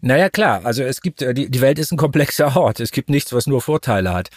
Naja, 0.00 0.30
klar. 0.30 0.64
Also 0.64 0.82
es 0.82 1.00
gibt, 1.00 1.22
äh, 1.22 1.34
die, 1.34 1.50
die 1.50 1.60
Welt 1.60 1.78
ist 1.78 1.92
ein 1.92 1.98
komplexer 1.98 2.56
Ort. 2.56 2.80
Es 2.80 2.90
gibt 2.90 3.10
nichts, 3.10 3.32
was 3.32 3.46
nur 3.46 3.60
Vorteile 3.60 4.14
hat. 4.14 4.30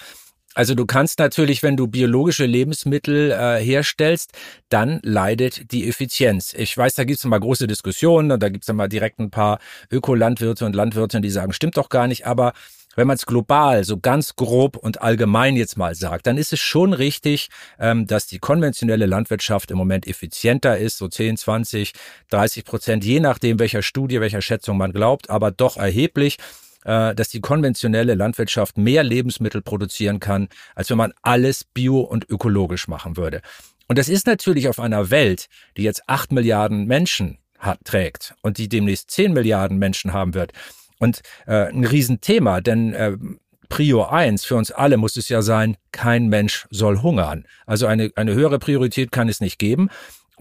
Also 0.54 0.76
du 0.76 0.86
kannst 0.86 1.20
natürlich, 1.20 1.64
wenn 1.64 1.78
du 1.78 1.88
biologische 1.88 2.46
Lebensmittel 2.46 3.32
äh, 3.32 3.64
herstellst, 3.64 4.32
dann 4.68 5.00
leidet 5.02 5.72
die 5.72 5.88
Effizienz. 5.88 6.54
Ich 6.54 6.76
weiß, 6.76 6.96
da 6.96 7.06
gibt's 7.06 7.24
mal 7.24 7.40
große 7.40 7.68
Diskussionen 7.68 8.32
und 8.32 8.44
da 8.44 8.50
gibt's 8.50 8.68
dann 8.68 8.76
mal 8.76 8.90
direkt 8.90 9.20
ein 9.20 9.32
paar 9.32 9.60
Ökolandwirte 9.90 10.66
und 10.66 10.76
Landwirte, 10.76 11.22
die 11.22 11.30
sagen, 11.30 11.54
stimmt 11.54 11.78
doch 11.78 11.88
gar 11.88 12.08
nicht, 12.08 12.28
aber 12.28 12.52
wenn 12.96 13.08
man 13.08 13.16
es 13.16 13.26
global 13.26 13.86
so 13.86 13.98
ganz 13.98 14.36
grob 14.36 14.76
und 14.76 15.02
allgemein 15.02 15.56
jetzt 15.56 15.78
mal 15.78 15.96
sagt, 15.96 16.28
dann 16.28 16.38
ist 16.38 16.52
es 16.52 16.60
schon 16.60 16.92
richtig, 16.92 17.50
ähm, 17.80 18.06
dass 18.06 18.28
die 18.28 18.40
konventionelle 18.40 19.06
Landwirtschaft 19.06 19.72
im 19.72 19.78
Moment 19.78 20.08
effizienter 20.08 20.78
ist, 20.78 20.98
so 20.98 21.08
10, 21.08 21.38
20, 21.38 21.94
30 22.30 22.66
Prozent, 22.66 23.06
je 23.06 23.22
nachdem, 23.22 23.60
welcher 23.60 23.82
Studie, 23.82 24.20
welcher 24.20 24.42
Schätzung 24.42 24.78
man 24.78 24.92
glaubt, 24.92 25.30
aber 25.30 25.52
doch 25.52 25.78
erheblich. 25.78 26.38
Äh, 26.84 27.14
dass 27.14 27.30
die 27.30 27.42
konventionelle 27.42 28.16
Landwirtschaft 28.16 28.78
mehr 28.78 29.04
Lebensmittel 29.04 29.62
produzieren 29.62 30.20
kann, 30.20 30.50
als 30.74 30.90
wenn 30.90 30.98
man 30.98 31.14
alles 31.22 31.64
bio 31.64 32.00
und 32.00 32.28
ökologisch 32.28 32.88
machen 32.88 33.18
würde. 33.18 33.42
Und 33.88 34.00
das 34.00 34.10
ist 34.10 34.26
natürlich 34.26 34.68
auf 34.68 34.80
einer 34.80 35.12
Welt, 35.12 35.48
die 35.78 35.84
jetzt 35.84 36.02
acht 36.08 36.32
Milliarden 36.32 36.88
Menschen 36.88 37.38
hat, 37.60 37.86
trägt 37.86 38.34
und 38.42 38.58
die 38.58 38.68
demnächst 38.68 39.12
zehn 39.12 39.34
Milliarden 39.34 39.78
Menschen 39.78 40.12
haben 40.12 40.34
wird. 40.34 40.54
Und 40.98 41.22
äh, 41.46 41.68
ein 41.68 41.86
Riesenthema, 41.86 42.62
denn 42.62 42.94
äh, 42.94 43.16
Prio 43.70 44.06
1 44.06 44.44
für 44.44 44.56
uns 44.56 44.72
alle 44.72 44.98
muss 44.98 45.18
es 45.18 45.30
ja 45.30 45.44
sein, 45.44 45.78
kein 45.92 46.30
Mensch 46.30 46.68
soll 46.72 47.02
hungern. 47.04 47.46
Also 47.68 47.86
eine, 47.86 48.12
eine 48.16 48.34
höhere 48.34 48.58
Priorität 48.58 49.12
kann 49.12 49.30
es 49.30 49.40
nicht 49.40 49.60
geben. 49.60 49.90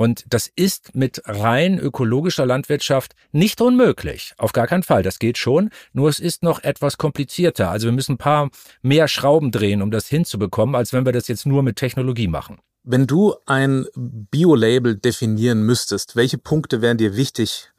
Und 0.01 0.25
das 0.31 0.51
ist 0.57 0.95
mit 0.95 1.21
rein 1.27 1.79
ökologischer 1.79 2.47
Landwirtschaft 2.47 3.15
nicht 3.33 3.61
unmöglich. 3.61 4.33
Auf 4.39 4.55
gar 4.55 4.67
keinen 4.67 4.83
Fall. 4.83 5.03
Das 5.03 5.19
geht 5.19 5.37
schon. 5.37 5.69
Nur 5.93 6.09
es 6.09 6.21
ist 6.21 6.43
noch 6.43 6.65
etwas 6.65 6.97
komplizierter. 6.97 7.69
Also 7.69 7.87
wir 7.87 7.93
müssen 7.93 8.13
ein 8.13 8.17
paar 8.17 8.49
mehr 8.81 9.09
Schrauben 9.09 9.51
drehen, 9.51 9.83
um 9.83 9.91
das 9.91 10.09
hinzubekommen, 10.09 10.75
als 10.75 10.95
wenn 10.95 11.05
wir 11.05 11.13
das 11.13 11.29
jetzt 11.29 11.45
nur 11.45 11.63
mit 11.63 11.77
Technologie 11.77 12.29
machen. 12.29 12.61
Wenn 12.83 13.07
du 13.07 13.35
ein 13.45 13.85
Bio-Label 13.95 14.97
definieren 14.97 15.65
müsstest, 15.65 16.17
welche 16.17 16.39
Punkte 16.39 16.81
wären 16.81 16.97
dir 16.97 17.15
wichtig 17.15 17.70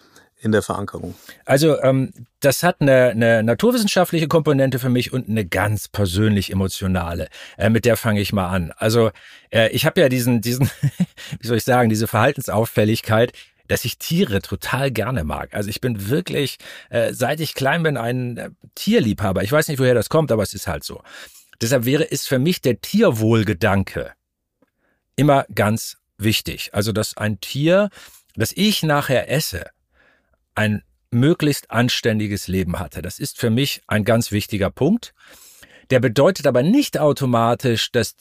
in 0.41 0.51
der 0.51 0.62
Verankerung? 0.62 1.15
Also 1.45 1.81
ähm, 1.81 2.12
das 2.39 2.63
hat 2.63 2.81
eine, 2.81 3.10
eine 3.10 3.43
naturwissenschaftliche 3.43 4.27
Komponente 4.27 4.79
für 4.79 4.89
mich 4.89 5.13
und 5.13 5.29
eine 5.29 5.45
ganz 5.45 5.88
persönlich 5.88 6.51
emotionale. 6.51 7.29
Äh, 7.57 7.69
mit 7.69 7.86
der 7.86 7.95
fange 7.95 8.21
ich 8.21 8.33
mal 8.33 8.50
an. 8.50 8.74
Also 8.75 9.12
äh, 9.51 9.69
ich 9.69 9.86
habe 9.86 10.01
ja 10.01 10.10
diesen, 10.10 10.41
diesen, 10.41 10.69
wie 11.39 11.48
soll 11.48 11.57
ich 11.57 11.63
sagen, 11.63 11.89
diese 11.89 12.07
Verhaltensauffälligkeit, 12.07 13.33
dass 13.67 13.86
ich 13.86 13.98
Tiere 13.98 14.41
total 14.41 14.91
gerne 14.91 15.24
mag. 15.24 15.53
Also 15.53 15.69
ich 15.69 15.79
bin 15.79 16.10
wirklich, 16.10 16.57
äh, 16.89 17.13
seit 17.13 17.39
ich 17.39 17.53
klein 17.53 17.83
bin, 17.83 17.95
ein 17.95 18.38
äh, 18.38 18.50
Tierliebhaber. 18.75 19.43
Ich 19.43 19.51
weiß 19.51 19.67
nicht, 19.67 19.79
woher 19.79 19.93
das 19.93 20.10
kommt, 20.10 20.31
aber 20.31 20.43
es 20.43 20.53
ist 20.53 20.67
halt 20.67 20.83
so. 20.83 21.01
Deshalb 21.62 21.86
wäre, 21.86 22.03
ist 22.03 22.27
für 22.27 22.39
mich 22.39 22.62
der 22.62 22.81
Tierwohlgedanke 22.81 24.12
immer 25.15 25.45
ganz 25.53 25.98
wichtig. 26.17 26.71
Also, 26.74 26.91
dass 26.91 27.15
ein 27.15 27.39
Tier, 27.39 27.89
das 28.36 28.51
ich 28.55 28.83
nachher 28.83 29.29
esse, 29.31 29.65
ein 30.55 30.84
möglichst 31.12 31.72
anständiges 31.72 32.48
Leben 32.48 32.79
hatte. 32.79 33.01
Das 33.01 33.20
ist 33.20 33.39
für 33.39 33.50
mich 33.50 33.81
ein 33.88 34.03
ganz 34.03 34.31
wichtiger 34.31 34.70
Punkt. 34.70 35.13
Der 35.89 36.00
bedeutet 36.00 36.48
aber 36.48 36.63
nicht 36.63 36.98
automatisch, 36.98 37.91
dass 37.91 38.15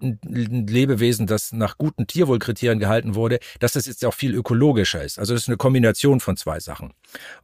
ein 0.00 0.66
Lebewesen, 0.66 1.26
das 1.26 1.52
nach 1.52 1.78
guten 1.78 2.06
Tierwohlkriterien 2.06 2.78
gehalten 2.78 3.14
wurde, 3.14 3.38
dass 3.60 3.72
das 3.72 3.86
jetzt 3.86 4.04
auch 4.04 4.14
viel 4.14 4.34
ökologischer 4.34 5.02
ist. 5.02 5.18
Also 5.18 5.34
das 5.34 5.42
ist 5.42 5.48
eine 5.48 5.56
Kombination 5.56 6.20
von 6.20 6.36
zwei 6.36 6.60
Sachen. 6.60 6.92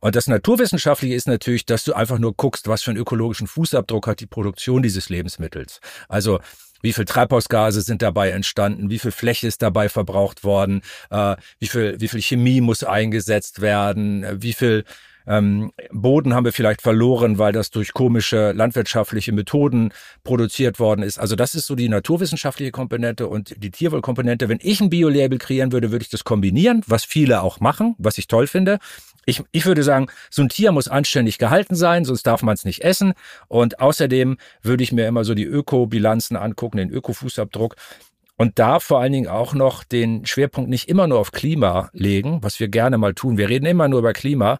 Und 0.01 0.17
das 0.17 0.27
Naturwissenschaftliche 0.27 1.15
ist 1.15 1.29
natürlich, 1.29 1.65
dass 1.65 1.85
du 1.85 1.95
einfach 1.95 2.19
nur 2.19 2.35
guckst, 2.35 2.69
was 2.69 2.83
für 2.83 2.91
einen 2.91 3.01
ökologischen 3.01 3.47
Fußabdruck 3.47 4.07
hat 4.07 4.21
die 4.21 4.27
Produktion 4.27 4.83
dieses 4.83 5.09
Lebensmittels. 5.09 5.81
Also 6.09 6.41
wie 6.83 6.93
viel 6.93 7.05
Treibhausgase 7.05 7.81
sind 7.81 8.03
dabei 8.03 8.31
entstanden, 8.31 8.91
wie 8.91 8.99
viel 8.99 9.13
Fläche 9.13 9.47
ist 9.47 9.63
dabei 9.63 9.89
verbraucht 9.89 10.45
worden, 10.45 10.83
äh, 11.11 11.37
wie 11.61 11.69
viel, 11.69 12.01
wie 12.01 12.09
viel 12.09 12.21
Chemie 12.21 12.61
muss 12.61 12.85
eingesetzt 12.85 13.61
werden, 13.61 14.27
wie 14.43 14.53
viel 14.53 14.85
ähm, 15.26 15.73
Boden 15.91 16.35
haben 16.35 16.45
wir 16.45 16.52
vielleicht 16.52 16.83
verloren, 16.83 17.38
weil 17.38 17.52
das 17.52 17.71
durch 17.71 17.93
komische 17.93 18.52
landwirtschaftliche 18.52 19.33
Methoden 19.33 19.93
produziert 20.25 20.79
worden 20.79 21.02
ist. 21.02 21.19
Also 21.19 21.37
das 21.37 21.55
ist 21.55 21.67
so 21.67 21.75
die 21.75 21.88
naturwissenschaftliche 21.88 22.73
Komponente 22.73 23.29
und 23.29 23.55
die 23.62 23.71
Tierwohlkomponente. 23.71 24.49
Wenn 24.49 24.59
ich 24.61 24.81
ein 24.81 24.91
Bio-Label 24.91 25.38
kreieren 25.38 25.73
würde, 25.73 25.91
würde 25.91 26.02
ich 26.02 26.11
das 26.11 26.25
kombinieren, 26.25 26.83
was 26.87 27.05
viele 27.05 27.43
auch 27.43 27.61
machen, 27.61 27.95
was 27.99 28.19
ich 28.19 28.26
toll 28.26 28.47
finde 28.47 28.79
ich, 29.25 29.43
ich 29.52 29.67
würde 29.67 29.83
sagen, 29.83 30.09
so 30.31 30.43
ein 30.43 30.49
Tier 30.49 30.73
muss 30.73 30.88
anständig 30.88 31.38
gehalten 31.38 31.75
sein, 31.75 32.05
sonst 32.05 32.26
darf 32.26 32.43
man 32.43 32.55
es 32.55 32.64
nicht 32.64 32.83
essen. 32.83 33.14
Und 33.49 33.81
außerdem 33.81 34.37
würde 34.62 34.83
ich 34.83 34.93
mir 34.93 35.07
immer 35.07 35.25
so 35.25 35.35
die 35.35 35.45
Ökobilanzen 35.45 36.37
angucken, 36.37 36.79
den 36.79 36.91
Ökofußabdruck. 36.91 37.76
Und 38.37 38.59
da 38.59 38.81
vor 38.81 39.00
allen 39.00 39.12
Dingen 39.12 39.29
auch 39.29 39.55
noch 39.55 39.85
den 39.85 40.26
Schwerpunkt 40.26 40.69
nicht 40.69 40.88
immer 40.88 41.07
nur 41.07 41.19
auf 41.19 41.33
Klima 41.33 41.91
legen, 41.93 42.38
was 42.43 42.59
wir 42.59 42.69
gerne 42.69 42.99
mal 42.99 43.14
tun. 43.14 43.38
Wir 43.38 43.49
reden 43.49 43.67
immer 43.67 43.87
nur 43.88 44.00
über 44.00 44.12
Klima, 44.12 44.59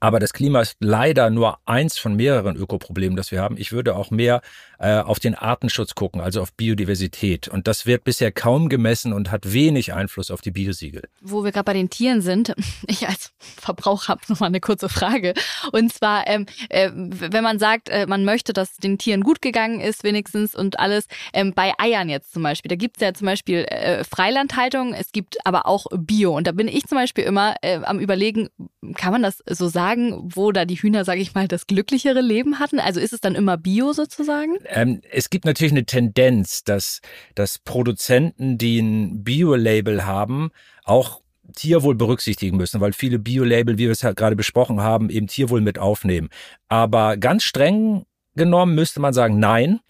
aber 0.00 0.20
das 0.20 0.32
Klima 0.32 0.60
ist 0.60 0.76
leider 0.80 1.30
nur 1.30 1.58
eins 1.64 1.98
von 1.98 2.14
mehreren 2.14 2.56
Ökoproblemen, 2.56 3.16
das 3.16 3.30
wir 3.30 3.40
haben. 3.40 3.56
Ich 3.56 3.72
würde 3.72 3.96
auch 3.96 4.10
mehr 4.10 4.42
äh, 4.78 4.98
auf 4.98 5.20
den 5.20 5.34
Artenschutz 5.34 5.94
gucken, 5.94 6.20
also 6.20 6.42
auf 6.42 6.52
Biodiversität. 6.54 7.48
Und 7.48 7.68
das 7.68 7.86
wird 7.86 8.04
bisher 8.04 8.32
kaum 8.32 8.68
gemessen 8.68 9.12
und 9.12 9.30
hat 9.30 9.52
wenig 9.52 9.92
Einfluss 9.92 10.30
auf 10.30 10.40
die 10.40 10.50
Biosiegel. 10.50 11.04
Wo 11.20 11.44
wir 11.44 11.52
gerade 11.52 11.64
bei 11.64 11.72
den 11.72 11.90
Tieren 11.90 12.20
sind, 12.20 12.54
ich 12.86 13.08
als 13.08 13.32
Verbraucher 13.38 14.08
habe 14.08 14.20
noch 14.28 14.40
mal 14.40 14.46
eine 14.46 14.60
kurze 14.60 14.88
Frage. 14.88 15.34
Und 15.72 15.92
zwar, 15.92 16.26
ähm, 16.26 16.46
äh, 16.68 16.90
wenn 16.94 17.44
man 17.44 17.58
sagt, 17.58 17.88
äh, 17.88 18.06
man 18.06 18.24
möchte, 18.24 18.52
dass 18.52 18.76
den 18.76 18.98
Tieren 18.98 19.22
gut 19.22 19.40
gegangen 19.42 19.80
ist, 19.80 20.04
wenigstens 20.04 20.54
und 20.54 20.78
alles, 20.78 21.06
ähm, 21.32 21.52
bei 21.54 21.72
Eiern 21.78 22.08
jetzt 22.08 22.32
zum 22.32 22.42
Beispiel, 22.42 22.68
da 22.68 22.76
gibt 22.76 22.96
es 22.96 23.02
ja 23.02 23.14
zum 23.14 23.26
Beispiel 23.26 23.64
äh, 23.64 24.04
Freilandhaltung, 24.04 24.94
es 24.94 25.12
gibt 25.12 25.36
aber 25.46 25.66
auch 25.66 25.86
Bio. 25.96 26.36
Und 26.36 26.46
da 26.46 26.52
bin 26.52 26.68
ich 26.68 26.86
zum 26.86 26.98
Beispiel 26.98 27.24
immer 27.24 27.54
äh, 27.62 27.80
am 27.84 27.98
überlegen, 27.98 28.48
kann 28.96 29.12
man 29.12 29.22
das 29.22 29.42
so 29.46 29.68
sagen, 29.72 30.30
wo 30.34 30.52
da 30.52 30.64
die 30.64 30.76
Hühner, 30.76 31.04
sage 31.04 31.20
ich 31.20 31.34
mal, 31.34 31.48
das 31.48 31.66
glücklichere 31.66 32.20
Leben 32.20 32.58
hatten? 32.58 32.78
Also 32.78 33.00
ist 33.00 33.12
es 33.12 33.20
dann 33.20 33.34
immer 33.34 33.56
Bio 33.56 33.92
sozusagen? 33.92 34.58
Ähm, 34.66 35.00
es 35.10 35.30
gibt 35.30 35.44
natürlich 35.44 35.72
eine 35.72 35.84
Tendenz, 35.84 36.62
dass, 36.64 37.00
dass 37.34 37.58
Produzenten, 37.58 38.58
die 38.58 38.78
ein 38.78 39.24
Bio-Label 39.24 40.06
haben, 40.06 40.50
auch 40.84 41.22
Tierwohl 41.56 41.94
berücksichtigen 41.94 42.56
müssen, 42.56 42.80
weil 42.80 42.92
viele 42.92 43.18
Bio-Label, 43.18 43.78
wie 43.78 43.84
wir 43.84 43.90
es 43.90 44.02
ja 44.02 44.12
gerade 44.12 44.36
besprochen 44.36 44.80
haben, 44.80 45.10
eben 45.10 45.26
Tierwohl 45.26 45.60
mit 45.60 45.78
aufnehmen. 45.78 46.28
Aber 46.68 47.16
ganz 47.16 47.42
streng 47.42 48.04
genommen 48.34 48.74
müsste 48.74 49.00
man 49.00 49.12
sagen, 49.12 49.38
nein. 49.38 49.80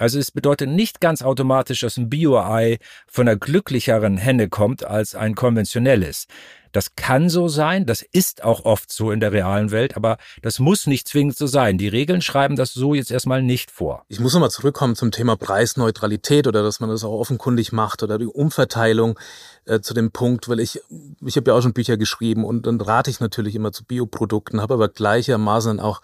Also 0.00 0.18
es 0.18 0.30
bedeutet 0.30 0.70
nicht 0.70 1.02
ganz 1.02 1.20
automatisch, 1.20 1.80
dass 1.80 1.98
ein 1.98 2.08
Bio-Ei 2.08 2.78
von 3.06 3.28
einer 3.28 3.36
glücklicheren 3.36 4.16
Henne 4.16 4.48
kommt 4.48 4.82
als 4.82 5.14
ein 5.14 5.34
konventionelles. 5.34 6.26
Das 6.72 6.94
kann 6.96 7.28
so 7.28 7.48
sein, 7.48 7.84
das 7.84 8.00
ist 8.00 8.42
auch 8.42 8.64
oft 8.64 8.90
so 8.90 9.10
in 9.10 9.20
der 9.20 9.32
realen 9.32 9.72
Welt, 9.72 9.96
aber 9.96 10.16
das 10.40 10.58
muss 10.58 10.86
nicht 10.86 11.06
zwingend 11.06 11.36
so 11.36 11.46
sein. 11.46 11.76
Die 11.76 11.88
Regeln 11.88 12.22
schreiben 12.22 12.56
das 12.56 12.72
so 12.72 12.94
jetzt 12.94 13.10
erstmal 13.10 13.42
nicht 13.42 13.70
vor. 13.70 14.04
Ich 14.08 14.20
muss 14.20 14.32
nochmal 14.32 14.50
zurückkommen 14.50 14.96
zum 14.96 15.10
Thema 15.10 15.36
Preisneutralität 15.36 16.46
oder 16.46 16.62
dass 16.62 16.80
man 16.80 16.88
das 16.88 17.04
auch 17.04 17.18
offenkundig 17.18 17.72
macht 17.72 18.02
oder 18.02 18.16
die 18.16 18.26
Umverteilung 18.26 19.18
äh, 19.66 19.80
zu 19.80 19.92
dem 19.92 20.12
Punkt, 20.12 20.48
weil 20.48 20.60
ich, 20.60 20.80
ich 21.26 21.36
habe 21.36 21.50
ja 21.50 21.58
auch 21.58 21.62
schon 21.62 21.74
Bücher 21.74 21.98
geschrieben 21.98 22.44
und 22.44 22.66
dann 22.66 22.80
rate 22.80 23.10
ich 23.10 23.20
natürlich 23.20 23.54
immer 23.54 23.72
zu 23.72 23.84
Bioprodukten, 23.84 24.62
habe 24.62 24.74
aber 24.74 24.88
gleichermaßen 24.88 25.78
auch 25.78 26.00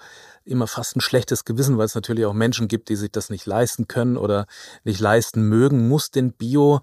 immer 0.46 0.66
fast 0.66 0.96
ein 0.96 1.00
schlechtes 1.00 1.44
Gewissen, 1.44 1.78
weil 1.78 1.86
es 1.86 1.94
natürlich 1.94 2.24
auch 2.24 2.32
Menschen 2.32 2.68
gibt, 2.68 2.88
die 2.88 2.96
sich 2.96 3.10
das 3.10 3.30
nicht 3.30 3.46
leisten 3.46 3.88
können 3.88 4.16
oder 4.16 4.46
nicht 4.84 5.00
leisten 5.00 5.42
mögen. 5.42 5.88
Muss 5.88 6.10
denn 6.10 6.32
Bio 6.32 6.80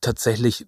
tatsächlich 0.00 0.66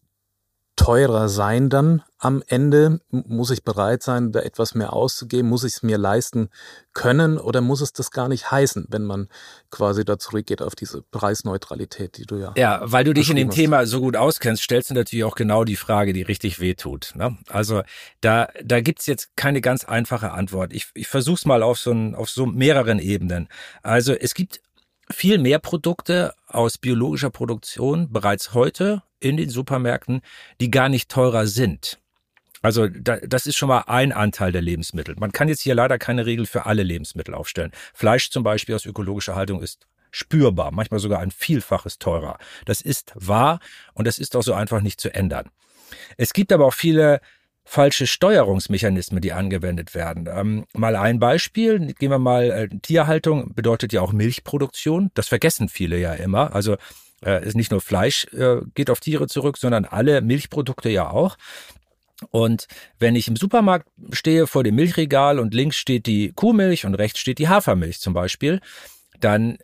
teurer 0.77 1.29
sein 1.29 1.69
dann 1.69 2.03
am 2.19 2.43
Ende? 2.47 3.01
Muss 3.11 3.51
ich 3.51 3.65
bereit 3.65 4.03
sein, 4.03 4.33
da 4.33 4.41
etwas 4.41 4.75
mehr 4.75 4.93
auszugeben? 4.93 5.49
Muss 5.49 5.65
ich 5.65 5.75
es 5.75 5.83
mir 5.83 5.99
leisten 5.99 6.49
können 6.93 7.39
oder 7.39 7.61
muss 7.61 7.81
es 7.81 7.93
das 7.93 8.11
gar 8.11 8.29
nicht 8.29 8.51
heißen, 8.51 8.87
wenn 8.89 9.05
man 9.05 9.29
quasi 9.71 10.05
da 10.05 10.19
zurückgeht 10.19 10.63
auf 10.63 10.75
diese 10.75 11.03
Preisneutralität, 11.03 12.17
die 12.17 12.25
du 12.25 12.37
ja. 12.37 12.53
Ja, 12.57 12.81
weil 12.85 13.05
du 13.05 13.13
dich 13.13 13.31
in 13.31 13.37
dem 13.37 13.49
hast. 13.49 13.55
Thema 13.55 13.87
so 13.87 14.01
gut 14.01 14.17
auskennst, 14.17 14.63
stellst 14.63 14.91
du 14.91 14.95
natürlich 14.95 15.25
auch 15.25 15.37
genau 15.37 15.65
die 15.65 15.77
Frage, 15.77 16.13
die 16.13 16.23
richtig 16.23 16.61
wehtut. 16.61 17.13
Ne? 17.15 17.37
Also 17.49 17.83
da, 18.21 18.49
da 18.63 18.81
gibt's 18.81 19.07
jetzt 19.07 19.37
keine 19.37 19.61
ganz 19.61 19.85
einfache 19.85 20.33
Antwort. 20.33 20.73
Ich, 20.73 20.89
ich 20.95 21.07
versuche 21.07 21.37
es 21.37 21.45
mal 21.45 21.63
auf 21.63 21.79
so, 21.79 21.93
ein, 21.93 22.15
auf 22.15 22.31
so 22.31 22.47
mehreren 22.47 22.99
Ebenen. 22.99 23.49
Also 23.83 24.13
es 24.15 24.35
gibt 24.35 24.61
viel 25.11 25.39
mehr 25.39 25.59
Produkte 25.59 26.35
aus 26.47 26.79
biologischer 26.79 27.31
Produktion 27.31 28.11
bereits 28.11 28.55
heute 28.55 29.03
in 29.25 29.37
den 29.37 29.51
Supermärkten, 29.51 30.21
die 30.61 30.71
gar 30.71 30.89
nicht 30.89 31.11
teurer 31.11 31.47
sind. 31.47 31.99
Also 32.63 32.89
da, 32.89 33.19
das 33.19 33.47
ist 33.47 33.57
schon 33.57 33.69
mal 33.69 33.85
ein 33.89 34.13
Anteil 34.13 34.53
der 34.53 34.63
Lebensmittel. 34.63 35.17
Man 35.19 35.33
kann 35.33 35.49
jetzt 35.49 35.61
hier 35.61 35.75
leider 35.75 35.99
keine 35.99 36.25
Regel 36.25 36.47
für 36.47 36.67
alle 36.67 36.83
Lebensmittel 36.83 37.35
aufstellen. 37.35 37.73
Fleisch 37.93 38.31
zum 38.31 38.43
Beispiel 38.43 38.75
aus 38.75 38.87
ökologischer 38.87 39.35
Haltung 39.35 39.61
ist 39.61 39.87
spürbar, 40.11 40.71
manchmal 40.71 41.01
sogar 41.01 41.21
ein 41.21 41.31
Vielfaches 41.31 41.99
teurer. 41.99 42.39
Das 42.65 42.81
ist 42.81 43.13
wahr 43.17 43.61
und 43.93 44.07
das 44.07 44.19
ist 44.19 44.37
auch 44.37 44.43
so 44.43 44.55
einfach 44.55 44.81
nicht 44.81 45.01
zu 45.01 45.13
ändern. 45.13 45.51
Es 46.17 46.33
gibt 46.33 46.53
aber 46.53 46.67
auch 46.67 46.75
viele 46.75 47.21
falsche 47.65 48.07
Steuerungsmechanismen, 48.07 49.21
die 49.21 49.33
angewendet 49.33 49.95
werden. 49.95 50.29
Ähm, 50.31 50.65
mal 50.75 50.97
ein 50.97 51.19
Beispiel, 51.19 51.95
gehen 51.95 52.11
wir 52.11 52.19
mal, 52.19 52.51
äh, 52.51 52.69
Tierhaltung 52.69 53.55
bedeutet 53.55 53.93
ja 53.93 54.01
auch 54.01 54.13
Milchproduktion. 54.13 55.11
Das 55.15 55.29
vergessen 55.29 55.69
viele 55.69 55.99
ja 55.99 56.13
immer. 56.13 56.55
Also 56.55 56.77
äh, 57.25 57.47
ist 57.47 57.57
nicht 57.57 57.71
nur 57.71 57.81
Fleisch 57.81 58.27
äh, 58.33 58.61
geht 58.75 58.91
auf 58.91 59.01
Tiere 59.01 59.27
zurück, 59.27 59.57
sondern 59.57 59.85
alle 59.85 60.21
Milchprodukte 60.21 60.91
ja 60.91 61.11
auch. 61.11 61.37
Und 62.31 62.67
wenn 62.99 63.17
ich 63.17 63.29
im 63.29 63.37
Supermarkt 63.37 63.89
stehe 64.13 64.47
vor 64.47 64.63
dem 64.63 64.77
Milchregal 64.77 65.39
und 65.39 65.53
links 65.53 65.77
steht 65.77 66.07
die 66.07 66.33
Kuhmilch 66.33 66.87
und 66.87 66.95
rechts 66.95 67.19
steht 67.19 67.39
die 67.39 67.49
Hafermilch 67.49 68.01
zum 68.01 68.15
Beispiel, 68.15 68.61
dann 69.21 69.59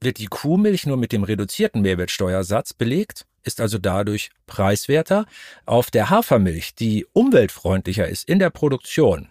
wird 0.00 0.18
die 0.18 0.26
Kuhmilch 0.26 0.86
nur 0.86 0.96
mit 0.96 1.12
dem 1.12 1.22
reduzierten 1.22 1.82
Mehrwertsteuersatz 1.82 2.74
belegt, 2.74 3.24
ist 3.44 3.60
also 3.60 3.78
dadurch 3.78 4.30
preiswerter. 4.46 5.26
Auf 5.64 5.90
der 5.90 6.10
Hafermilch, 6.10 6.74
die 6.74 7.06
umweltfreundlicher 7.12 8.08
ist 8.08 8.28
in 8.28 8.38
der 8.38 8.50
Produktion, 8.50 9.28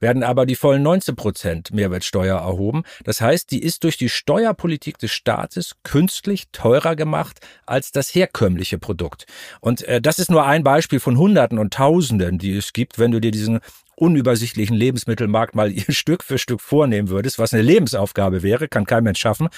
werden 0.00 0.22
aber 0.22 0.46
die 0.46 0.56
vollen 0.56 0.82
19 0.82 1.14
Prozent 1.16 1.72
Mehrwertsteuer 1.72 2.38
erhoben. 2.38 2.82
Das 3.04 3.20
heißt, 3.20 3.50
die 3.50 3.62
ist 3.62 3.84
durch 3.84 3.96
die 3.96 4.08
Steuerpolitik 4.08 4.98
des 4.98 5.12
Staates 5.12 5.76
künstlich 5.82 6.48
teurer 6.52 6.96
gemacht 6.96 7.38
als 7.66 7.92
das 7.92 8.14
herkömmliche 8.14 8.78
Produkt. 8.78 9.26
Und 9.60 9.82
äh, 9.82 10.00
das 10.00 10.18
ist 10.18 10.30
nur 10.30 10.44
ein 10.44 10.64
Beispiel 10.64 11.00
von 11.00 11.16
Hunderten 11.18 11.58
und 11.58 11.74
Tausenden, 11.74 12.38
die 12.38 12.56
es 12.56 12.72
gibt, 12.72 12.98
wenn 12.98 13.12
du 13.12 13.20
dir 13.20 13.30
diesen 13.30 13.60
unübersichtlichen 13.96 14.74
Lebensmittelmarkt 14.74 15.54
mal 15.54 15.72
Stück 15.90 16.24
für 16.24 16.38
Stück 16.38 16.60
vornehmen 16.60 17.08
würdest, 17.08 17.38
was 17.38 17.52
eine 17.52 17.62
Lebensaufgabe 17.62 18.42
wäre, 18.42 18.68
kann 18.68 18.86
kein 18.86 19.04
Mensch 19.04 19.20
schaffen. 19.20 19.48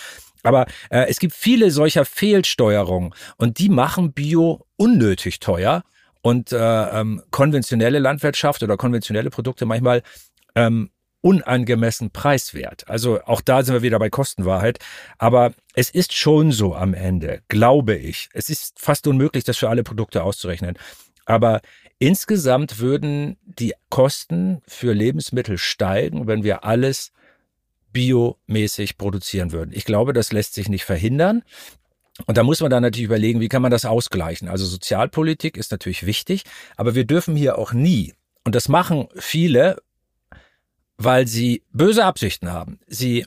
Aber 0.42 0.66
äh, 0.90 1.06
es 1.08 1.20
gibt 1.20 1.34
viele 1.34 1.70
solcher 1.70 2.04
Fehlsteuerungen 2.04 3.14
und 3.36 3.58
die 3.58 3.68
machen 3.68 4.12
Bio 4.12 4.66
unnötig 4.76 5.38
teuer 5.38 5.84
und 6.20 6.52
äh, 6.52 6.56
ähm, 6.56 7.22
konventionelle 7.30 8.00
Landwirtschaft 8.00 8.62
oder 8.62 8.76
konventionelle 8.76 9.30
Produkte 9.30 9.66
manchmal 9.66 10.02
ähm, 10.54 10.90
unangemessen 11.22 12.10
preiswert. 12.10 12.88
Also 12.88 13.22
auch 13.22 13.40
da 13.40 13.62
sind 13.62 13.74
wir 13.74 13.82
wieder 13.82 13.98
bei 13.98 14.10
Kostenwahrheit. 14.10 14.78
Aber 15.18 15.52
es 15.74 15.88
ist 15.88 16.12
schon 16.14 16.52
so 16.52 16.74
am 16.74 16.94
Ende, 16.94 17.42
glaube 17.48 17.94
ich. 17.96 18.28
Es 18.32 18.50
ist 18.50 18.78
fast 18.78 19.06
unmöglich, 19.06 19.44
das 19.44 19.56
für 19.56 19.68
alle 19.68 19.84
Produkte 19.84 20.24
auszurechnen. 20.24 20.76
Aber 21.24 21.60
insgesamt 21.98 22.80
würden 22.80 23.38
die 23.44 23.74
Kosten 23.88 24.62
für 24.66 24.92
Lebensmittel 24.92 25.58
steigen, 25.58 26.26
wenn 26.26 26.42
wir 26.42 26.64
alles 26.64 27.12
biomäßig 27.92 28.98
produzieren 28.98 29.52
würden. 29.52 29.70
Ich 29.72 29.84
glaube, 29.84 30.12
das 30.12 30.32
lässt 30.32 30.54
sich 30.54 30.68
nicht 30.68 30.84
verhindern. 30.84 31.42
Und 32.26 32.36
da 32.36 32.42
muss 32.42 32.60
man 32.60 32.70
dann 32.70 32.82
natürlich 32.82 33.06
überlegen, 33.06 33.40
wie 33.40 33.48
kann 33.48 33.62
man 33.62 33.70
das 33.70 33.84
ausgleichen? 33.84 34.48
Also 34.48 34.66
Sozialpolitik 34.66 35.56
ist 35.56 35.70
natürlich 35.70 36.04
wichtig, 36.04 36.42
aber 36.76 36.94
wir 36.94 37.04
dürfen 37.04 37.36
hier 37.36 37.58
auch 37.58 37.72
nie, 37.72 38.14
und 38.44 38.54
das 38.54 38.68
machen 38.68 39.08
viele, 39.16 39.76
weil 40.96 41.26
sie 41.26 41.62
böse 41.72 42.04
Absichten 42.04 42.50
haben. 42.50 42.78
Sie 42.86 43.26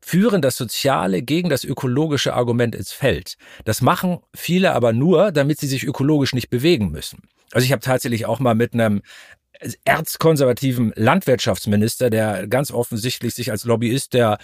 führen 0.00 0.42
das 0.42 0.56
Soziale 0.56 1.22
gegen 1.22 1.48
das 1.48 1.64
ökologische 1.64 2.34
Argument 2.34 2.74
ins 2.74 2.92
Feld. 2.92 3.36
Das 3.64 3.82
machen 3.82 4.18
viele 4.34 4.72
aber 4.72 4.92
nur, 4.92 5.30
damit 5.30 5.60
sie 5.60 5.68
sich 5.68 5.84
ökologisch 5.84 6.34
nicht 6.34 6.50
bewegen 6.50 6.90
müssen. 6.90 7.22
Also 7.52 7.64
ich 7.64 7.72
habe 7.72 7.82
tatsächlich 7.82 8.26
auch 8.26 8.40
mal 8.40 8.54
mit 8.54 8.74
einem 8.74 9.02
erzkonservativen 9.84 10.92
Landwirtschaftsminister, 10.96 12.10
der 12.10 12.48
ganz 12.48 12.72
offensichtlich 12.72 13.34
sich 13.34 13.50
als 13.50 13.64
Lobbyist 13.64 14.14
der 14.14 14.38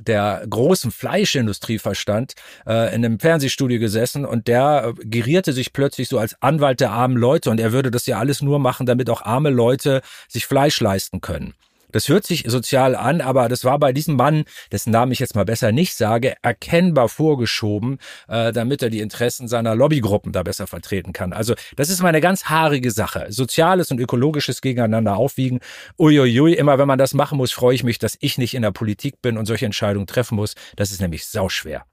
der 0.00 0.44
großen 0.48 0.90
Fleischindustrie 0.90 1.78
verstand, 1.78 2.34
äh, 2.66 2.94
in 2.94 3.04
einem 3.04 3.20
Fernsehstudio 3.20 3.78
gesessen 3.78 4.24
und 4.24 4.48
der 4.48 4.94
gerierte 4.98 5.52
sich 5.52 5.72
plötzlich 5.72 6.08
so 6.08 6.18
als 6.18 6.40
Anwalt 6.42 6.80
der 6.80 6.90
armen 6.90 7.16
Leute 7.16 7.50
und 7.50 7.60
er 7.60 7.72
würde 7.72 7.90
das 7.90 8.06
ja 8.06 8.18
alles 8.18 8.42
nur 8.42 8.58
machen, 8.58 8.86
damit 8.86 9.10
auch 9.10 9.22
arme 9.22 9.50
Leute 9.50 10.02
sich 10.28 10.46
Fleisch 10.46 10.80
leisten 10.80 11.20
können. 11.20 11.54
Das 11.92 12.08
hört 12.08 12.26
sich 12.26 12.44
sozial 12.46 12.94
an, 12.94 13.20
aber 13.20 13.48
das 13.48 13.64
war 13.64 13.78
bei 13.78 13.92
diesem 13.92 14.16
Mann, 14.16 14.44
dessen 14.72 14.90
Namen 14.90 15.12
ich 15.12 15.18
jetzt 15.18 15.34
mal 15.34 15.44
besser 15.44 15.72
nicht 15.72 15.94
sage, 15.94 16.34
erkennbar 16.42 17.08
vorgeschoben, 17.08 17.98
äh, 18.28 18.52
damit 18.52 18.82
er 18.82 18.90
die 18.90 19.00
Interessen 19.00 19.48
seiner 19.48 19.74
Lobbygruppen 19.74 20.32
da 20.32 20.42
besser 20.42 20.66
vertreten 20.66 21.12
kann. 21.12 21.32
Also 21.32 21.54
das 21.76 21.90
ist 21.90 22.02
mal 22.02 22.08
eine 22.08 22.20
ganz 22.20 22.44
haarige 22.46 22.90
Sache. 22.90 23.26
Soziales 23.30 23.90
und 23.90 24.00
ökologisches 24.00 24.60
gegeneinander 24.60 25.16
aufwiegen. 25.16 25.60
Uiuiui, 25.98 26.54
immer 26.54 26.78
wenn 26.78 26.88
man 26.88 26.98
das 26.98 27.14
machen 27.14 27.38
muss, 27.38 27.52
freue 27.52 27.74
ich 27.74 27.84
mich, 27.84 27.98
dass 27.98 28.16
ich 28.20 28.38
nicht 28.38 28.54
in 28.54 28.62
der 28.62 28.72
Politik 28.72 29.22
bin 29.22 29.36
und 29.36 29.46
solche 29.46 29.66
Entscheidungen 29.66 30.06
treffen 30.06 30.36
muss. 30.36 30.54
Das 30.76 30.90
ist 30.90 31.00
nämlich 31.00 31.26
sauschwer. 31.26 31.84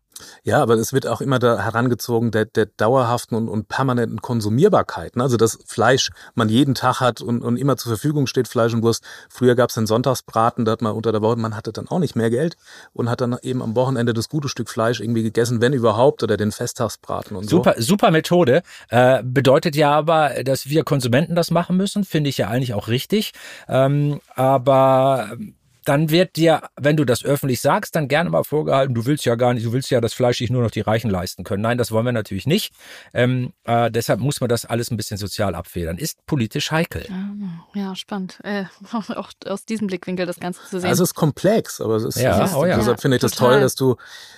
Ja, 0.43 0.61
aber 0.61 0.75
es 0.75 0.93
wird 0.93 1.07
auch 1.07 1.21
immer 1.21 1.39
da 1.39 1.59
herangezogen 1.59 2.31
der, 2.31 2.45
der 2.45 2.65
dauerhaften 2.65 3.35
und, 3.35 3.49
und 3.49 3.67
permanenten 3.67 4.21
Konsumierbarkeit. 4.21 5.15
Ne? 5.15 5.23
Also 5.23 5.37
dass 5.37 5.59
Fleisch 5.65 6.09
man 6.35 6.49
jeden 6.49 6.75
Tag 6.75 6.99
hat 6.99 7.21
und, 7.21 7.41
und 7.41 7.57
immer 7.57 7.77
zur 7.77 7.91
Verfügung 7.91 8.27
steht, 8.27 8.47
Fleisch 8.47 8.73
und 8.73 8.83
Wurst. 8.83 9.03
Früher 9.29 9.55
gab 9.55 9.69
es 9.69 9.75
den 9.75 9.87
Sonntagsbraten, 9.87 10.65
da 10.65 10.71
hat 10.73 10.81
man 10.81 10.93
unter 10.93 11.11
der 11.11 11.21
Woche, 11.21 11.35
man 11.37 11.55
hatte 11.55 11.71
dann 11.71 11.87
auch 11.87 11.99
nicht 11.99 12.15
mehr 12.15 12.29
Geld 12.29 12.57
und 12.93 13.09
hat 13.09 13.21
dann 13.21 13.37
eben 13.41 13.61
am 13.61 13.75
Wochenende 13.75 14.13
das 14.13 14.29
gute 14.29 14.49
Stück 14.49 14.69
Fleisch 14.69 14.99
irgendwie 14.99 15.23
gegessen, 15.23 15.61
wenn 15.61 15.73
überhaupt, 15.73 16.23
oder 16.23 16.37
den 16.37 16.51
Festtagsbraten 16.51 17.35
und 17.37 17.49
super, 17.49 17.75
so. 17.77 17.83
Super 17.97 18.11
Methode. 18.11 18.63
Äh, 18.89 19.23
bedeutet 19.23 19.75
ja 19.75 19.91
aber, 19.91 20.43
dass 20.43 20.69
wir 20.69 20.83
Konsumenten 20.83 21.35
das 21.35 21.51
machen 21.51 21.77
müssen, 21.77 22.03
finde 22.03 22.29
ich 22.29 22.37
ja 22.37 22.47
eigentlich 22.47 22.73
auch 22.73 22.87
richtig. 22.87 23.31
Ähm, 23.67 24.19
aber 24.35 25.31
dann 25.87 26.09
wird 26.09 26.35
dir, 26.35 26.63
wenn 26.75 26.97
du 26.97 27.05
das 27.05 27.23
öffentlich 27.23 27.61
sagst, 27.61 27.95
dann 27.95 28.09
gerne 28.09 28.29
mal 28.29 28.43
vorgehalten, 28.43 28.93
du 28.93 29.05
willst 29.05 29.23
ja 29.23 29.35
gar 29.35 29.53
nicht, 29.53 29.65
du 29.65 29.71
willst 29.71 29.89
ja 29.89 30.01
das 30.01 30.13
Fleisch 30.13 30.39
sich 30.39 30.49
nur 30.49 30.61
noch 30.61 30.71
die 30.71 30.81
Reichen 30.81 31.09
leisten 31.09 31.45
können. 31.45 31.61
Nein, 31.61 31.77
das 31.77 31.91
wollen 31.91 32.05
wir 32.05 32.11
natürlich 32.11 32.45
nicht. 32.45 32.73
Ähm, 33.13 33.53
äh, 33.63 33.89
deshalb 33.89 34.19
muss 34.19 34.41
man 34.41 34.49
das 34.49 34.65
alles 34.65 34.91
ein 34.91 34.97
bisschen 34.97 35.17
sozial 35.17 35.55
abfedern. 35.55 35.97
Ist 35.97 36.25
politisch 36.25 36.71
heikel. 36.71 37.05
Ja, 37.73 37.95
spannend. 37.95 38.39
Äh, 38.43 38.65
auch 38.91 39.31
aus 39.45 39.65
diesem 39.65 39.87
Blickwinkel 39.87 40.25
das 40.25 40.39
Ganze 40.39 40.59
zu 40.69 40.81
sehen. 40.81 40.89
Also 40.89 41.03
es 41.03 41.11
ist 41.11 41.15
komplex, 41.15 41.79
aber 41.79 41.95
es 41.95 42.03
ist, 42.03 42.19
ja, 42.19 42.43
ist 42.43 42.53
oh 42.53 42.65
ja. 42.65 42.75
deshalb 42.75 42.99
finde 42.99 43.15
ich 43.15 43.21
das 43.21 43.31
toll, 43.31 43.61
dass 43.61 43.75
du, 43.75 43.95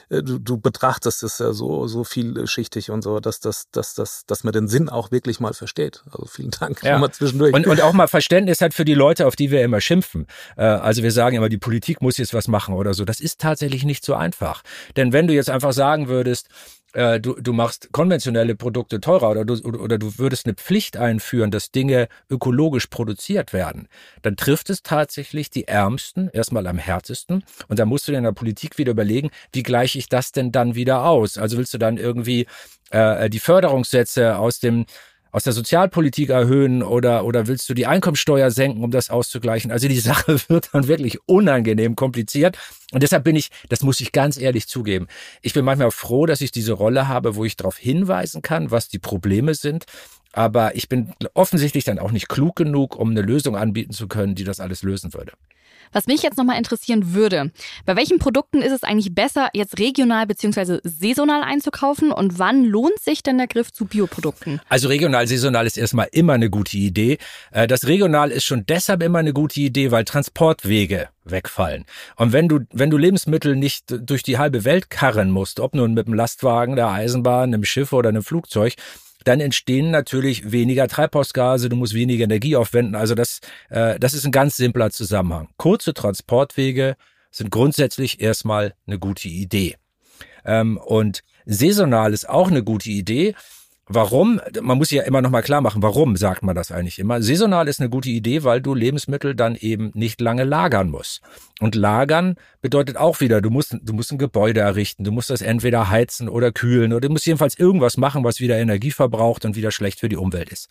äh, 0.10 0.22
du, 0.22 0.38
du 0.38 0.58
betrachtest 0.58 1.24
es 1.24 1.40
ja 1.40 1.52
so, 1.54 1.88
so 1.88 2.04
vielschichtig 2.04 2.92
und 2.92 3.02
so, 3.02 3.20
dass, 3.20 3.40
dass, 3.40 3.72
dass, 3.72 3.96
dass, 3.96 4.26
dass 4.28 4.44
man 4.44 4.54
den 4.54 4.68
Sinn 4.68 4.88
auch 4.88 5.10
wirklich 5.10 5.40
mal 5.40 5.54
versteht. 5.54 6.04
Also 6.12 6.26
vielen 6.26 6.52
Dank. 6.52 6.84
Ja. 6.84 6.98
Mal 7.00 7.12
zwischendurch. 7.12 7.54
Und, 7.54 7.66
und 7.66 7.82
auch 7.82 7.94
mal 7.94 8.08
Verständnis 8.08 8.62
hat 8.62 8.74
für 8.74 8.86
die 8.86 8.94
Leute, 8.94 9.26
auf 9.26 9.36
die 9.36 9.52
wir 9.52 9.64
immer 9.64 9.82
schimpfen. 9.82 10.28
Äh, 10.58 10.64
also 10.64 11.02
wir 11.02 11.12
sagen 11.12 11.39
immer, 11.40 11.50
die 11.50 11.58
Politik 11.58 12.02
muss 12.02 12.18
jetzt 12.18 12.34
was 12.34 12.48
machen 12.48 12.76
oder 12.76 12.94
so. 12.94 13.06
Das 13.06 13.20
ist 13.20 13.40
tatsächlich 13.40 13.84
nicht 13.84 14.06
so 14.06 14.14
einfach. 14.14 14.64
Denn 14.96 15.14
wenn 15.14 15.28
du 15.28 15.34
jetzt 15.34 15.50
einfach 15.50 15.74
sagen 15.74 16.08
würdest, 16.08 16.50
äh, 16.94 17.20
du, 17.20 17.36
du 17.40 17.54
machst 17.54 17.90
konventionelle 17.92 18.56
Produkte 18.56 19.00
teurer 19.00 19.30
oder 19.30 19.46
du, 19.46 19.54
oder 19.64 19.98
du 19.98 20.18
würdest 20.18 20.46
eine 20.46 20.56
Pflicht 20.56 20.98
einführen, 20.98 21.52
dass 21.52 21.72
Dinge 21.72 22.08
ökologisch 22.30 22.88
produziert 22.88 23.54
werden, 23.54 23.88
dann 24.22 24.36
trifft 24.36 24.70
es 24.70 24.82
tatsächlich 24.82 25.50
die 25.50 25.68
Ärmsten 25.68 26.30
erstmal 26.30 26.66
am 26.68 26.78
härtesten. 26.78 27.44
Und 27.68 27.80
da 27.80 27.86
musst 27.86 28.08
du 28.08 28.12
dir 28.12 28.18
in 28.18 28.24
der 28.24 28.32
Politik 28.32 28.78
wieder 28.78 28.92
überlegen, 28.92 29.30
wie 29.54 29.64
gleiche 29.64 30.00
ich 30.00 30.10
das 30.10 30.32
denn 30.32 30.52
dann 30.52 30.76
wieder 30.76 31.06
aus? 31.06 31.38
Also 31.38 31.58
willst 31.58 31.74
du 31.74 31.78
dann 31.78 31.98
irgendwie 31.98 32.48
äh, 32.90 33.30
die 33.30 33.40
Förderungssätze 33.40 34.38
aus 34.38 34.60
dem 34.60 34.86
aus 35.32 35.44
der 35.44 35.54
Sozialpolitik 35.54 36.30
erhöhen 36.30 36.84
oder, 36.84 37.26
oder 37.26 37.48
willst 37.48 37.70
du 37.70 37.74
die 37.74 37.86
Einkommensteuer 37.86 38.52
senken, 38.52 38.84
um 38.84 38.92
das 38.92 39.10
auszugleichen? 39.10 39.72
Also 39.72 39.88
die 39.88 40.00
Sache 40.00 40.40
wird 40.48 40.70
dann 40.74 40.88
wirklich 40.88 41.20
unangenehm 41.28 41.96
kompliziert. 41.96 42.58
Und 42.92 43.04
deshalb 43.04 43.24
bin 43.24 43.36
ich, 43.36 43.50
das 43.70 43.84
muss 43.84 44.00
ich 44.02 44.12
ganz 44.12 44.38
ehrlich 44.38 44.68
zugeben, 44.68 45.08
ich 45.42 45.54
bin 45.54 45.64
manchmal 45.64 45.92
froh, 45.92 46.26
dass 46.26 46.42
ich 46.42 46.52
diese 46.52 46.74
Rolle 46.74 47.08
habe, 47.08 47.36
wo 47.36 47.46
ich 47.46 47.56
darauf 47.56 47.78
hinweisen 47.78 48.42
kann, 48.42 48.72
was 48.72 48.88
die 48.88 49.00
Probleme 49.00 49.54
sind. 49.54 49.86
Aber 50.34 50.76
ich 50.76 50.90
bin 50.90 51.14
offensichtlich 51.34 51.84
dann 51.84 52.00
auch 52.00 52.12
nicht 52.12 52.30
klug 52.30 52.56
genug, 52.56 52.96
um 52.96 53.12
eine 53.12 53.22
Lösung 53.22 53.56
anbieten 53.56 53.94
zu 53.94 54.08
können, 54.08 54.36
die 54.36 54.44
das 54.44 54.60
alles 54.60 54.84
lösen 54.84 55.14
würde. 55.14 55.34
Was 55.92 56.06
mich 56.06 56.22
jetzt 56.22 56.38
nochmal 56.38 56.58
interessieren 56.58 57.14
würde, 57.14 57.52
bei 57.86 57.96
welchen 57.96 58.20
Produkten 58.20 58.62
ist 58.62 58.72
es 58.72 58.84
eigentlich 58.84 59.16
besser, 59.16 59.50
jetzt 59.54 59.80
regional 59.80 60.28
bzw. 60.28 60.80
saisonal 60.84 61.42
einzukaufen 61.42 62.12
und 62.12 62.38
wann 62.38 62.64
lohnt 62.64 63.00
sich 63.00 63.24
denn 63.24 63.38
der 63.38 63.48
Griff 63.48 63.72
zu 63.72 63.86
Bioprodukten? 63.86 64.62
Also 64.70 64.88
regional, 64.88 65.28
saisonal 65.28 65.66
ist 65.66 65.78
erstmal 65.78 66.08
immer 66.12 66.34
eine 66.34 66.50
gute 66.50 66.78
Idee. 66.78 67.18
Äh, 67.52 67.68
das 67.68 67.88
regional 67.88 68.32
ist 68.32 68.44
schon 68.44 68.66
deshalb 68.68 69.02
immer 69.02 69.20
eine 69.20 69.34
gute 69.34 69.60
Idee, 69.60 69.90
weil 69.92 70.06
Transportwege 70.06 71.10
wegfallen. 71.24 71.86
Und 72.16 72.34
wenn 72.34 72.48
du, 72.48 72.60
wenn 72.72 72.90
du 72.90 72.98
Lebensmittel 72.98 73.56
nicht 73.56 73.86
durch 73.90 74.24
die 74.24 74.38
halbe 74.38 74.66
Welt 74.66 74.90
karren 74.90 75.32
musst, 75.32 75.60
ob 75.60 75.74
nun 75.74 75.94
mit 75.94 76.08
dem 76.08 76.14
Lastwagen, 76.14 76.76
der 76.76 76.90
Eisenbahn, 76.90 77.54
einem 77.54 77.64
Schiff 77.64 77.94
oder 77.94 78.10
einem 78.10 78.24
Flugzeug, 78.24 78.76
dann 79.26 79.40
entstehen 79.40 79.92
natürlich 79.92 80.52
weniger 80.52 80.88
Treibhausgase, 80.88 81.70
du 81.70 81.76
musst 81.76 81.94
weniger 81.94 82.24
Energie 82.24 82.56
aufwenden. 82.56 82.96
Also 82.96 83.16
das, 83.16 83.40
äh, 83.70 84.00
das 84.00 84.14
ist 84.14 84.26
ein 84.26 84.32
ganz 84.32 84.56
simpler 84.58 84.92
Zusammenhang. 84.92 85.50
Kurze 85.58 85.94
Transportwege 85.94 86.96
sind 87.32 87.52
grundsätzlich 87.52 88.22
erstmal 88.22 88.74
eine 88.88 88.98
gute 89.00 89.28
Idee. 89.28 89.76
Ähm, 90.46 90.78
und 90.78 91.22
saisonal 91.46 92.14
ist 92.14 92.30
auch 92.30 92.50
eine 92.50 92.64
gute 92.64 92.90
Idee, 92.90 93.36
Warum? 93.92 94.40
Man 94.62 94.78
muss 94.78 94.92
ja 94.92 95.02
immer 95.02 95.24
noch 95.24 95.32
mal 95.32 95.42
klar 95.42 95.62
machen, 95.62 95.82
warum 95.82 96.16
sagt 96.16 96.44
man 96.44 96.56
das 96.56 96.72
eigentlich 96.72 97.00
immer? 97.00 97.24
Saisonal 97.24 97.68
ist 97.68 97.80
eine 97.80 97.90
gute 97.90 98.10
Idee, 98.10 98.44
weil 98.44 98.62
du 98.62 98.76
Lebensmittel 98.76 99.34
dann 99.34 99.56
eben 99.56 99.90
nicht 99.96 100.22
lange 100.22 100.44
lagern 100.44 100.92
musst. 100.92 101.22
Und 101.60 101.74
lagern 101.74 102.36
bedeutet 102.62 102.98
auch 102.98 103.20
wieder, 103.20 103.42
du 103.42 103.50
musst, 103.50 103.76
du 103.82 103.94
musst 103.94 104.12
ein 104.12 104.20
Gebäude 104.20 104.60
errichten, 104.60 105.04
du 105.06 105.12
musst 105.12 105.32
das 105.32 105.42
entweder 105.42 105.90
heizen 105.90 106.30
oder 106.30 106.52
kühlen 106.52 106.94
oder 106.94 107.08
du 107.08 107.10
musst 107.10 107.26
jedenfalls 107.26 107.58
irgendwas 107.58 107.98
machen, 107.98 108.24
was 108.24 108.40
wieder 108.40 108.60
Energie 108.60 108.92
verbraucht 108.92 109.44
und 109.44 109.56
wieder 109.56 109.72
schlecht 109.72 110.00
für 110.00 110.10
die 110.10 110.18
Umwelt 110.18 110.50
ist. 110.50 110.70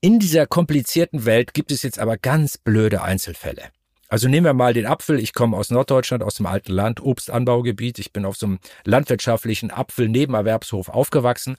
In 0.00 0.18
dieser 0.18 0.46
komplizierten 0.46 1.26
Welt 1.26 1.52
gibt 1.52 1.72
es 1.72 1.82
jetzt 1.82 1.98
aber 1.98 2.16
ganz 2.16 2.56
blöde 2.56 3.02
Einzelfälle. 3.02 3.64
Also 4.10 4.26
nehmen 4.26 4.46
wir 4.46 4.54
mal 4.54 4.72
den 4.72 4.86
Apfel. 4.86 5.20
Ich 5.20 5.34
komme 5.34 5.56
aus 5.56 5.70
Norddeutschland, 5.70 6.22
aus 6.22 6.36
dem 6.36 6.46
alten 6.46 6.72
Land, 6.72 7.00
Obstanbaugebiet. 7.00 7.98
Ich 7.98 8.10
bin 8.10 8.24
auf 8.24 8.36
so 8.36 8.46
einem 8.46 8.58
landwirtschaftlichen 8.84 9.70
Apfel-Nebenerwerbshof 9.70 10.88
aufgewachsen. 10.88 11.56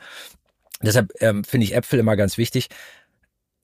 Deshalb 0.82 1.12
ähm, 1.20 1.44
finde 1.44 1.66
ich 1.66 1.76
Äpfel 1.76 2.00
immer 2.00 2.16
ganz 2.16 2.38
wichtig. 2.38 2.70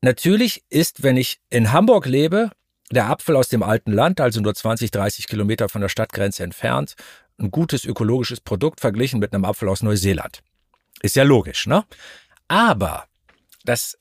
Natürlich 0.01 0.63
ist, 0.69 1.03
wenn 1.03 1.17
ich 1.17 1.39
in 1.49 1.71
Hamburg 1.71 2.05
lebe, 2.05 2.51
der 2.91 3.07
Apfel 3.09 3.35
aus 3.35 3.49
dem 3.49 3.63
alten 3.63 3.91
Land, 3.91 4.21
also 4.21 4.41
nur 4.41 4.53
20, 4.53 4.91
30 4.91 5.27
Kilometer 5.27 5.69
von 5.69 5.81
der 5.81 5.89
Stadtgrenze 5.89 6.43
entfernt, 6.43 6.95
ein 7.39 7.51
gutes 7.51 7.85
ökologisches 7.85 8.39
Produkt 8.39 8.79
verglichen 8.79 9.19
mit 9.19 9.33
einem 9.33 9.45
Apfel 9.45 9.69
aus 9.69 9.81
Neuseeland. 9.81 10.41
Ist 11.01 11.15
ja 11.15 11.23
logisch, 11.23 11.67
ne? 11.67 11.85
Aber 12.47 13.05
das, 13.63 13.97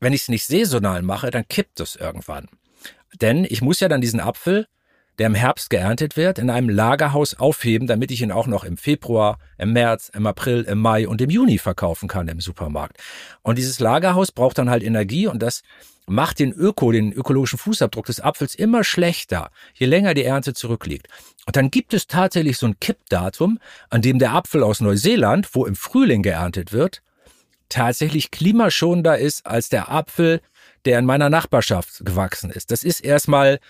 wenn 0.00 0.12
ich 0.12 0.22
es 0.22 0.28
nicht 0.28 0.46
saisonal 0.46 1.02
mache, 1.02 1.30
dann 1.30 1.48
kippt 1.48 1.80
es 1.80 1.96
irgendwann. 1.96 2.48
Denn 3.20 3.44
ich 3.44 3.62
muss 3.62 3.80
ja 3.80 3.88
dann 3.88 4.00
diesen 4.00 4.20
Apfel 4.20 4.66
der 5.18 5.26
im 5.26 5.34
Herbst 5.34 5.70
geerntet 5.70 6.16
wird, 6.16 6.38
in 6.38 6.50
einem 6.50 6.68
Lagerhaus 6.68 7.34
aufheben, 7.34 7.86
damit 7.86 8.10
ich 8.10 8.22
ihn 8.22 8.32
auch 8.32 8.46
noch 8.46 8.64
im 8.64 8.76
Februar, 8.76 9.38
im 9.58 9.72
März, 9.72 10.10
im 10.14 10.26
April, 10.26 10.62
im 10.62 10.78
Mai 10.78 11.06
und 11.06 11.20
im 11.20 11.30
Juni 11.30 11.58
verkaufen 11.58 12.08
kann 12.08 12.28
im 12.28 12.40
Supermarkt. 12.40 12.96
Und 13.42 13.58
dieses 13.58 13.78
Lagerhaus 13.78 14.32
braucht 14.32 14.58
dann 14.58 14.70
halt 14.70 14.82
Energie 14.82 15.26
und 15.26 15.42
das 15.42 15.62
macht 16.06 16.38
den 16.38 16.52
Öko, 16.52 16.92
den 16.92 17.12
ökologischen 17.12 17.58
Fußabdruck 17.58 18.06
des 18.06 18.20
Apfels 18.20 18.54
immer 18.54 18.84
schlechter, 18.84 19.50
je 19.74 19.86
länger 19.86 20.14
die 20.14 20.24
Ernte 20.24 20.54
zurückliegt. 20.54 21.08
Und 21.46 21.56
dann 21.56 21.70
gibt 21.70 21.94
es 21.94 22.06
tatsächlich 22.06 22.58
so 22.58 22.66
ein 22.66 22.78
Kippdatum, 22.80 23.58
an 23.90 24.02
dem 24.02 24.18
der 24.18 24.32
Apfel 24.32 24.62
aus 24.62 24.80
Neuseeland, 24.80 25.48
wo 25.52 25.64
im 25.64 25.76
Frühling 25.76 26.22
geerntet 26.22 26.72
wird, 26.72 27.02
tatsächlich 27.68 28.30
klimaschonender 28.30 29.18
ist 29.18 29.46
als 29.46 29.68
der 29.68 29.90
Apfel, 29.90 30.40
der 30.84 30.98
in 30.98 31.04
meiner 31.04 31.30
Nachbarschaft 31.30 32.04
gewachsen 32.04 32.50
ist. 32.50 32.70
Das 32.70 32.84
ist 32.84 33.00
erstmal, 33.00 33.60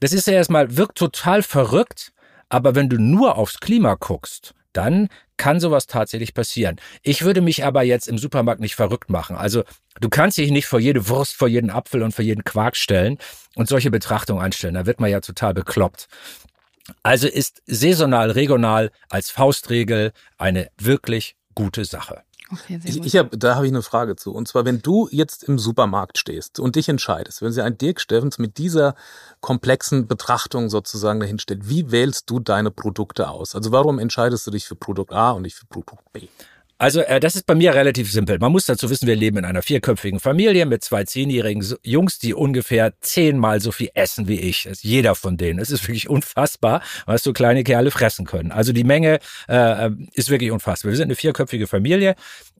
das 0.00 0.12
ist 0.12 0.26
erstmal, 0.28 0.76
wirkt 0.76 0.98
total 0.98 1.42
verrückt, 1.42 2.12
aber 2.48 2.74
wenn 2.74 2.88
du 2.88 2.98
nur 2.98 3.36
aufs 3.36 3.60
Klima 3.60 3.94
guckst, 3.94 4.54
dann 4.72 5.08
kann 5.36 5.58
sowas 5.58 5.86
tatsächlich 5.86 6.34
passieren. 6.34 6.76
Ich 7.02 7.22
würde 7.22 7.40
mich 7.40 7.64
aber 7.64 7.82
jetzt 7.82 8.08
im 8.08 8.18
Supermarkt 8.18 8.60
nicht 8.60 8.76
verrückt 8.76 9.08
machen. 9.10 9.36
Also 9.36 9.64
du 10.00 10.08
kannst 10.08 10.36
dich 10.36 10.50
nicht 10.50 10.66
vor 10.66 10.80
jede 10.80 11.08
Wurst, 11.08 11.34
vor 11.34 11.48
jeden 11.48 11.70
Apfel 11.70 12.02
und 12.02 12.12
vor 12.12 12.24
jeden 12.24 12.44
Quark 12.44 12.76
stellen 12.76 13.18
und 13.54 13.68
solche 13.68 13.90
Betrachtungen 13.90 14.42
anstellen. 14.42 14.74
Da 14.74 14.86
wird 14.86 15.00
man 15.00 15.10
ja 15.10 15.20
total 15.20 15.54
bekloppt. 15.54 16.08
Also 17.02 17.28
ist 17.28 17.62
saisonal, 17.66 18.30
regional 18.30 18.90
als 19.08 19.30
Faustregel 19.30 20.12
eine 20.38 20.70
wirklich 20.78 21.36
gute 21.54 21.84
Sache. 21.84 22.22
Okay, 22.52 22.80
ich, 22.84 23.04
ich 23.04 23.16
hab, 23.16 23.30
da 23.38 23.54
habe 23.54 23.66
ich 23.66 23.72
eine 23.72 23.82
Frage 23.82 24.16
zu. 24.16 24.32
Und 24.32 24.48
zwar, 24.48 24.64
wenn 24.64 24.82
du 24.82 25.08
jetzt 25.10 25.44
im 25.44 25.58
Supermarkt 25.58 26.18
stehst 26.18 26.58
und 26.58 26.76
dich 26.76 26.88
entscheidest, 26.88 27.42
wenn 27.42 27.52
sie 27.52 27.62
ein 27.62 27.78
Dirk 27.78 28.00
Steffens 28.00 28.38
mit 28.38 28.58
dieser 28.58 28.94
komplexen 29.40 30.06
Betrachtung 30.06 30.68
sozusagen 30.68 31.20
dahinstellt, 31.20 31.68
wie 31.68 31.90
wählst 31.90 32.28
du 32.28 32.40
deine 32.40 32.70
Produkte 32.70 33.28
aus? 33.28 33.54
Also 33.54 33.72
warum 33.72 33.98
entscheidest 33.98 34.46
du 34.46 34.50
dich 34.50 34.66
für 34.66 34.74
Produkt 34.74 35.12
A 35.12 35.30
und 35.32 35.42
nicht 35.42 35.54
für 35.54 35.66
Produkt 35.66 36.12
B? 36.12 36.28
Also 36.80 37.02
äh, 37.02 37.20
das 37.20 37.36
ist 37.36 37.44
bei 37.44 37.54
mir 37.54 37.74
relativ 37.74 38.10
simpel. 38.10 38.38
Man 38.38 38.52
muss 38.52 38.64
dazu 38.64 38.88
wissen, 38.88 39.06
wir 39.06 39.14
leben 39.14 39.36
in 39.36 39.44
einer 39.44 39.60
vierköpfigen 39.60 40.18
Familie 40.18 40.64
mit 40.64 40.82
zwei 40.82 41.04
zehnjährigen 41.04 41.62
Jungs, 41.82 42.18
die 42.18 42.32
ungefähr 42.32 42.94
zehnmal 43.02 43.60
so 43.60 43.70
viel 43.70 43.90
essen 43.92 44.28
wie 44.28 44.40
ich. 44.40 44.66
Jeder 44.80 45.14
von 45.14 45.36
denen. 45.36 45.58
Es 45.58 45.70
ist 45.70 45.86
wirklich 45.86 46.08
unfassbar, 46.08 46.80
was 47.04 47.22
so 47.22 47.34
kleine 47.34 47.64
Kerle 47.64 47.90
fressen 47.90 48.24
können. 48.24 48.50
Also 48.50 48.72
die 48.72 48.84
Menge 48.84 49.18
äh, 49.46 49.90
ist 50.14 50.30
wirklich 50.30 50.52
unfassbar. 50.52 50.90
Wir 50.90 50.96
sind 50.96 51.08
eine 51.08 51.16
vierköpfige 51.16 51.66
Familie. 51.66 52.14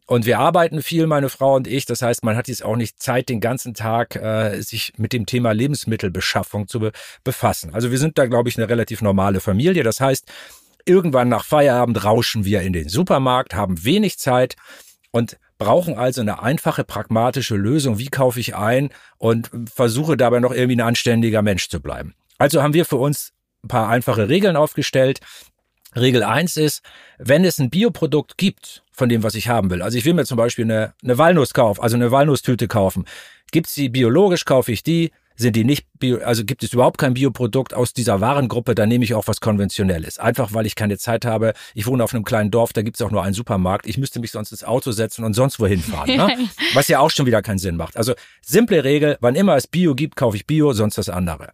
Und 0.05 0.27
wir 0.27 0.39
arbeiten 0.39 0.83
viel, 0.83 1.07
meine 1.07 1.31
Frau 1.31 1.55
und 1.55 1.67
ich. 1.67 1.87
Das 1.87 2.03
heißt, 2.03 2.23
man 2.23 2.37
hat 2.37 2.49
jetzt 2.49 2.63
auch 2.63 2.77
nicht 2.77 3.01
Zeit, 3.01 3.31
den 3.31 3.41
ganzen 3.41 3.73
Tag 3.73 4.17
äh, 4.17 4.61
sich 4.61 4.93
mit 4.99 5.15
dem 5.15 5.25
Thema 5.25 5.53
Lebensmittelbeschaffung 5.53 6.69
zu 6.69 6.81
be 6.81 6.93
befassen. 7.25 7.73
Also 7.73 7.91
wir 7.91 7.97
sind 7.97 8.19
da, 8.19 8.27
glaube 8.27 8.51
ich, 8.51 8.59
eine 8.59 8.69
relativ 8.69 9.01
normale 9.01 9.41
Familie. 9.41 9.83
Das 9.83 9.99
heißt, 9.99 10.27
Irgendwann 10.85 11.29
nach 11.29 11.45
Feierabend 11.45 12.05
rauschen 12.05 12.45
wir 12.45 12.63
in 12.63 12.73
den 12.73 12.89
Supermarkt, 12.89 13.55
haben 13.55 13.85
wenig 13.85 14.19
Zeit 14.19 14.57
und 15.11 15.39
brauchen 15.59 15.97
also 15.97 16.21
eine 16.21 16.43
einfache, 16.43 16.85
pragmatische 16.85 17.57
Lösung. 17.57 17.99
Wie 17.99 18.09
kaufe 18.09 18.41
ich 18.41 18.57
ein 18.57 18.91
und 19.19 19.51
versuche 19.73 20.17
dabei 20.17 20.41
noch 20.41 20.53
irgendwie 20.53 20.77
ein 20.77 20.87
anständiger 20.87 21.43
Mensch 21.43 21.69
zu 21.69 21.81
bleiben. 21.81 22.15
Also 22.39 22.63
haben 22.63 22.75
wir 22.75 22.87
für 22.87 22.97
uns 22.97 23.33
ein 23.63 23.69
paar 23.69 23.89
einfache 23.89 24.29
Regeln 24.29 24.57
aufgestellt. 24.57 25.21
Regel 25.95 26.23
eins 26.23 26.57
ist, 26.57 26.83
wenn 27.19 27.45
es 27.45 27.59
ein 27.59 27.69
Bioprodukt 27.69 28.39
gibt 28.39 28.83
von 28.93 29.09
dem, 29.09 29.23
was 29.23 29.35
ich 29.35 29.49
haben 29.49 29.71
will, 29.71 29.83
also 29.83 29.99
ich 29.99 30.05
will 30.05 30.15
mir 30.15 30.25
zum 30.25 30.37
Beispiel 30.37 30.65
eine, 30.65 30.95
eine 31.03 31.19
Walnuss 31.19 31.53
kaufen, 31.53 31.83
also 31.83 31.97
eine 31.97 32.13
Walnusstüte 32.13 32.69
kaufen, 32.69 33.07
gibt's 33.51 33.75
die 33.75 33.89
biologisch, 33.89 34.45
kaufe 34.45 34.71
ich 34.71 34.83
die, 34.83 35.11
sind 35.41 35.57
die 35.57 35.65
nicht 35.65 35.87
bio, 35.99 36.19
also 36.19 36.45
gibt 36.45 36.63
es 36.63 36.73
überhaupt 36.73 36.99
kein 36.99 37.15
Bioprodukt 37.15 37.75
aus 37.75 37.93
dieser 37.93 38.21
Warengruppe, 38.21 38.75
dann 38.75 38.89
nehme 38.89 39.05
ich 39.05 39.15
auch 39.15 39.27
was 39.27 39.41
Konventionelles. 39.41 40.19
Einfach 40.19 40.53
weil 40.53 40.67
ich 40.67 40.75
keine 40.75 40.99
Zeit 40.99 41.25
habe. 41.25 41.55
Ich 41.75 41.87
wohne 41.87 42.05
auf 42.05 42.15
einem 42.15 42.25
kleinen 42.25 42.51
Dorf, 42.51 42.73
da 42.73 42.83
gibt 42.83 42.97
es 42.97 43.03
auch 43.03 43.11
nur 43.11 43.23
einen 43.23 43.35
Supermarkt. 43.35 43.87
Ich 43.87 43.99
müsste 43.99 44.21
mich 44.21 44.31
sonst 44.31 44.53
ins 44.53 44.65
Auto 44.65 44.93
setzen 44.93 45.25
und 45.25 45.35
sonst 45.35 45.59
wohin 45.59 45.81
fahren. 45.81 46.17
ne? 46.17 46.49
Was 46.75 46.89
ja 46.89 47.01
auch 47.01 47.11
schon 47.11 47.27
wieder 47.27 47.43
keinen 47.43 47.59
Sinn 47.59 47.77
macht. 47.77 47.97
Also 47.97 48.15
simple 48.43 48.85
Regel, 48.85 49.17
wann 49.21 49.35
immer 49.35 49.57
es 49.57 49.67
Bio 49.67 49.95
gibt, 49.95 50.17
kaufe 50.17 50.37
ich 50.37 50.47
Bio, 50.47 50.73
sonst 50.73 50.99
das 50.99 51.09
andere. 51.09 51.53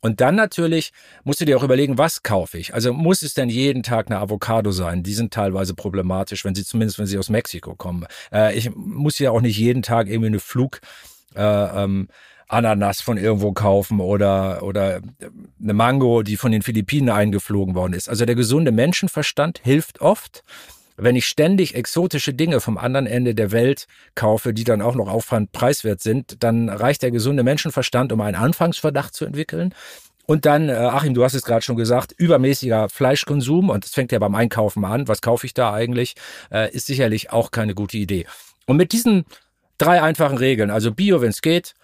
Und 0.00 0.20
dann 0.20 0.34
natürlich 0.34 0.92
musst 1.24 1.40
du 1.40 1.44
dir 1.44 1.58
auch 1.58 1.62
überlegen, 1.62 1.98
was 1.98 2.22
kaufe 2.22 2.58
ich? 2.58 2.72
Also 2.74 2.92
muss 2.92 3.22
es 3.22 3.34
denn 3.34 3.50
jeden 3.50 3.82
Tag 3.82 4.06
eine 4.06 4.18
Avocado 4.18 4.72
sein? 4.72 5.02
Die 5.02 5.12
sind 5.12 5.32
teilweise 5.32 5.74
problematisch, 5.74 6.44
wenn 6.44 6.54
sie 6.54 6.64
zumindest, 6.64 6.98
wenn 6.98 7.06
sie 7.06 7.18
aus 7.18 7.28
Mexiko 7.28 7.74
kommen. 7.74 8.06
Äh, 8.32 8.56
ich 8.56 8.74
muss 8.74 9.18
ja 9.18 9.30
auch 9.30 9.42
nicht 9.42 9.58
jeden 9.58 9.82
Tag 9.82 10.08
irgendwie 10.08 10.28
eine 10.28 10.40
Flug, 10.40 10.80
äh, 11.36 11.42
ähm, 11.42 12.08
Ananas 12.50 13.00
von 13.00 13.16
irgendwo 13.16 13.52
kaufen 13.52 14.00
oder, 14.00 14.62
oder 14.62 15.00
eine 15.62 15.72
Mango, 15.72 16.22
die 16.22 16.36
von 16.36 16.52
den 16.52 16.62
Philippinen 16.62 17.10
eingeflogen 17.10 17.74
worden 17.74 17.92
ist. 17.92 18.08
Also 18.08 18.24
der 18.24 18.34
gesunde 18.34 18.72
Menschenverstand 18.72 19.60
hilft 19.62 20.00
oft. 20.00 20.42
Wenn 20.96 21.16
ich 21.16 21.26
ständig 21.26 21.74
exotische 21.74 22.34
Dinge 22.34 22.60
vom 22.60 22.76
anderen 22.76 23.06
Ende 23.06 23.34
der 23.34 23.52
Welt 23.52 23.86
kaufe, 24.14 24.52
die 24.52 24.64
dann 24.64 24.82
auch 24.82 24.94
noch 24.94 25.08
Aufwand 25.08 25.52
preiswert 25.52 26.02
sind, 26.02 26.42
dann 26.42 26.68
reicht 26.68 27.02
der 27.02 27.10
gesunde 27.10 27.42
Menschenverstand, 27.42 28.12
um 28.12 28.20
einen 28.20 28.36
Anfangsverdacht 28.36 29.14
zu 29.14 29.24
entwickeln. 29.24 29.74
Und 30.26 30.44
dann, 30.44 30.68
äh, 30.68 30.74
Achim, 30.74 31.14
du 31.14 31.24
hast 31.24 31.34
es 31.34 31.42
gerade 31.42 31.62
schon 31.62 31.76
gesagt, 31.76 32.12
übermäßiger 32.16 32.88
Fleischkonsum, 32.88 33.70
und 33.70 33.84
das 33.84 33.92
fängt 33.92 34.12
ja 34.12 34.18
beim 34.18 34.34
Einkaufen 34.34 34.84
an, 34.84 35.08
was 35.08 35.22
kaufe 35.22 35.46
ich 35.46 35.54
da 35.54 35.72
eigentlich, 35.72 36.14
äh, 36.52 36.70
ist 36.70 36.86
sicherlich 36.86 37.32
auch 37.32 37.50
keine 37.50 37.74
gute 37.74 37.96
Idee. 37.96 38.26
Und 38.66 38.76
mit 38.76 38.92
diesen 38.92 39.24
drei 39.78 40.02
einfachen 40.02 40.36
Regeln, 40.36 40.70
also 40.70 40.92
Bio, 40.92 41.22
wenn 41.22 41.30
es 41.30 41.40
geht, 41.40 41.74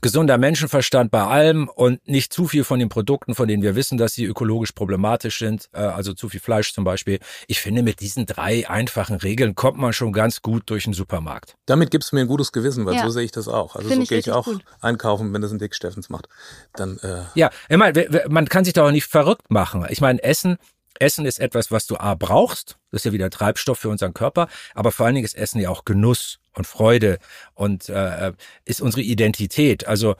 gesunder 0.00 0.38
Menschenverstand 0.38 1.10
bei 1.10 1.22
allem 1.22 1.68
und 1.68 2.06
nicht 2.08 2.32
zu 2.32 2.46
viel 2.46 2.64
von 2.64 2.78
den 2.78 2.88
Produkten, 2.88 3.34
von 3.34 3.48
denen 3.48 3.62
wir 3.62 3.74
wissen, 3.74 3.98
dass 3.98 4.14
sie 4.14 4.24
ökologisch 4.24 4.72
problematisch 4.72 5.38
sind, 5.38 5.68
äh, 5.72 5.78
also 5.78 6.14
zu 6.14 6.28
viel 6.28 6.40
Fleisch 6.40 6.72
zum 6.72 6.84
Beispiel. 6.84 7.18
Ich 7.48 7.60
finde, 7.60 7.82
mit 7.82 8.00
diesen 8.00 8.26
drei 8.26 8.68
einfachen 8.68 9.16
Regeln 9.16 9.54
kommt 9.54 9.78
man 9.78 9.92
schon 9.92 10.12
ganz 10.12 10.42
gut 10.42 10.64
durch 10.66 10.84
den 10.84 10.92
Supermarkt. 10.92 11.54
Damit 11.66 11.90
gibt's 11.90 12.12
mir 12.12 12.20
ein 12.20 12.28
gutes 12.28 12.52
Gewissen, 12.52 12.86
weil 12.86 12.94
ja. 12.94 13.04
so 13.04 13.10
sehe 13.10 13.24
ich 13.24 13.32
das 13.32 13.48
auch. 13.48 13.76
Also 13.76 13.88
Find 13.88 14.02
so 14.02 14.08
gehe 14.08 14.18
ich 14.18 14.30
auch 14.30 14.44
gut. 14.44 14.64
einkaufen, 14.80 15.32
wenn 15.32 15.42
das 15.42 15.50
ein 15.50 15.58
Dick 15.58 15.74
Steffens 15.74 16.08
macht. 16.08 16.28
Dann 16.74 16.98
äh 16.98 17.22
Ja, 17.34 17.50
ich 17.68 17.76
meine, 17.76 18.24
man 18.28 18.48
kann 18.48 18.64
sich 18.64 18.74
doch 18.74 18.86
auch 18.86 18.92
nicht 18.92 19.06
verrückt 19.06 19.50
machen. 19.50 19.86
Ich 19.90 20.00
meine, 20.00 20.22
Essen 20.22 20.58
Essen 20.98 21.24
ist 21.24 21.40
etwas, 21.40 21.70
was 21.70 21.86
du 21.86 21.96
A 21.96 22.14
brauchst, 22.14 22.76
das 22.90 23.00
ist 23.00 23.04
ja 23.04 23.12
wieder 23.12 23.30
Treibstoff 23.30 23.78
für 23.78 23.88
unseren 23.88 24.14
Körper, 24.14 24.48
aber 24.74 24.92
vor 24.92 25.06
allen 25.06 25.14
Dingen 25.14 25.24
ist 25.24 25.36
Essen 25.36 25.60
ja 25.60 25.70
auch 25.70 25.84
Genuss 25.84 26.38
und 26.54 26.66
Freude 26.66 27.18
und 27.54 27.88
äh, 27.88 28.32
ist 28.64 28.80
unsere 28.80 29.02
Identität. 29.02 29.86
Also 29.86 30.16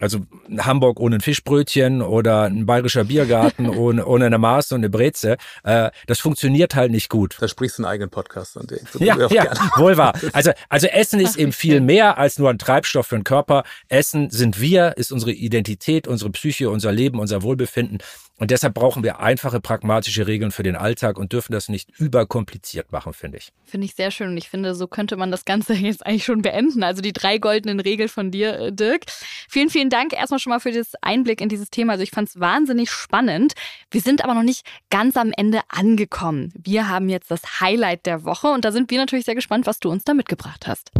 also 0.00 0.20
Hamburg 0.58 0.98
ohne 0.98 1.16
ein 1.16 1.20
Fischbrötchen 1.20 2.00
oder 2.00 2.44
ein 2.44 2.64
bayerischer 2.64 3.04
Biergarten 3.04 3.68
ohne, 3.76 4.06
ohne 4.06 4.26
eine 4.26 4.38
Maß 4.38 4.72
und 4.72 4.78
eine 4.78 4.88
Breze, 4.88 5.36
äh, 5.62 5.90
das 6.06 6.18
funktioniert 6.18 6.74
halt 6.74 6.90
nicht 6.90 7.10
gut. 7.10 7.36
Da 7.38 7.46
sprichst 7.46 7.78
du 7.78 7.82
einen 7.82 7.92
eigenen 7.92 8.10
Podcast 8.10 8.56
an 8.56 8.66
den. 8.66 8.80
Ja, 8.98 9.16
ja 9.28 9.52
wohl 9.76 9.96
wahr. 9.98 10.14
Also, 10.32 10.52
also 10.68 10.86
Essen 10.86 11.20
ist 11.20 11.36
eben 11.36 11.52
viel 11.52 11.80
mehr 11.80 12.16
als 12.18 12.38
nur 12.38 12.48
ein 12.48 12.58
Treibstoff 12.58 13.08
für 13.08 13.16
den 13.16 13.24
Körper. 13.24 13.64
Essen 13.88 14.30
sind 14.30 14.60
wir, 14.60 14.96
ist 14.96 15.12
unsere 15.12 15.32
Identität, 15.32 16.08
unsere 16.08 16.30
Psyche, 16.30 16.70
unser 16.70 16.92
Leben, 16.92 17.18
unser 17.18 17.42
Wohlbefinden. 17.42 17.98
Und 18.40 18.50
deshalb 18.50 18.72
brauchen 18.72 19.04
wir 19.04 19.20
einfache, 19.20 19.60
pragmatische 19.60 20.26
Regeln 20.26 20.50
für 20.50 20.62
den 20.62 20.74
Alltag 20.74 21.18
und 21.18 21.34
dürfen 21.34 21.52
das 21.52 21.68
nicht 21.68 21.90
überkompliziert 22.00 22.90
machen, 22.90 23.12
finde 23.12 23.36
ich. 23.36 23.52
Finde 23.66 23.84
ich 23.84 23.94
sehr 23.94 24.10
schön. 24.10 24.30
Und 24.30 24.38
ich 24.38 24.48
finde, 24.48 24.74
so 24.74 24.86
könnte 24.86 25.18
man 25.18 25.30
das 25.30 25.44
Ganze 25.44 25.74
jetzt 25.74 26.06
eigentlich 26.06 26.24
schon 26.24 26.40
beenden. 26.40 26.82
Also 26.82 27.02
die 27.02 27.12
drei 27.12 27.36
goldenen 27.36 27.80
Regeln 27.80 28.08
von 28.08 28.30
dir, 28.30 28.58
äh, 28.58 28.72
Dirk. 28.72 29.04
Vielen, 29.48 29.68
vielen 29.68 29.90
Dank 29.90 30.14
erstmal 30.14 30.40
schon 30.40 30.50
mal 30.50 30.58
für 30.58 30.72
das 30.72 30.94
Einblick 31.02 31.42
in 31.42 31.50
dieses 31.50 31.68
Thema. 31.68 31.92
Also 31.92 32.02
ich 32.02 32.12
fand 32.12 32.30
es 32.30 32.40
wahnsinnig 32.40 32.90
spannend. 32.90 33.52
Wir 33.90 34.00
sind 34.00 34.24
aber 34.24 34.32
noch 34.32 34.42
nicht 34.42 34.64
ganz 34.88 35.18
am 35.18 35.32
Ende 35.36 35.60
angekommen. 35.68 36.50
Wir 36.56 36.88
haben 36.88 37.10
jetzt 37.10 37.30
das 37.30 37.60
Highlight 37.60 38.06
der 38.06 38.24
Woche 38.24 38.48
und 38.48 38.64
da 38.64 38.72
sind 38.72 38.90
wir 38.90 38.98
natürlich 38.98 39.26
sehr 39.26 39.34
gespannt, 39.34 39.66
was 39.66 39.80
du 39.80 39.90
uns 39.90 40.04
da 40.04 40.14
mitgebracht 40.14 40.66
hast. 40.66 40.90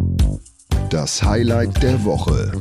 Das 0.90 1.22
Highlight 1.22 1.83
der 1.83 2.05
Woche. 2.05 2.53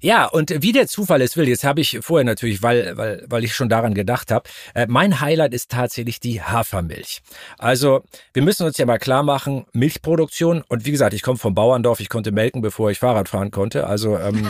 Ja, 0.00 0.26
und 0.26 0.62
wie 0.62 0.72
der 0.72 0.86
Zufall 0.86 1.22
es 1.22 1.36
will, 1.36 1.48
jetzt 1.48 1.64
habe 1.64 1.80
ich 1.80 1.98
vorher 2.02 2.24
natürlich, 2.24 2.62
weil, 2.62 2.96
weil, 2.96 3.24
weil 3.28 3.44
ich 3.44 3.54
schon 3.54 3.68
daran 3.68 3.94
gedacht 3.94 4.30
habe, 4.30 4.48
äh, 4.74 4.86
mein 4.88 5.20
Highlight 5.20 5.54
ist 5.54 5.70
tatsächlich 5.70 6.20
die 6.20 6.42
Hafermilch. 6.42 7.22
Also 7.58 8.02
wir 8.32 8.42
müssen 8.42 8.66
uns 8.66 8.76
ja 8.78 8.86
mal 8.86 8.98
klar 8.98 9.22
machen, 9.22 9.66
Milchproduktion, 9.72 10.62
und 10.68 10.84
wie 10.84 10.90
gesagt, 10.90 11.14
ich 11.14 11.22
komme 11.22 11.38
vom 11.38 11.54
Bauerndorf, 11.54 12.00
ich 12.00 12.08
konnte 12.08 12.32
melken, 12.32 12.62
bevor 12.62 12.90
ich 12.90 12.98
Fahrrad 12.98 13.28
fahren 13.28 13.50
konnte. 13.50 13.86
Also 13.86 14.18
ähm, 14.18 14.48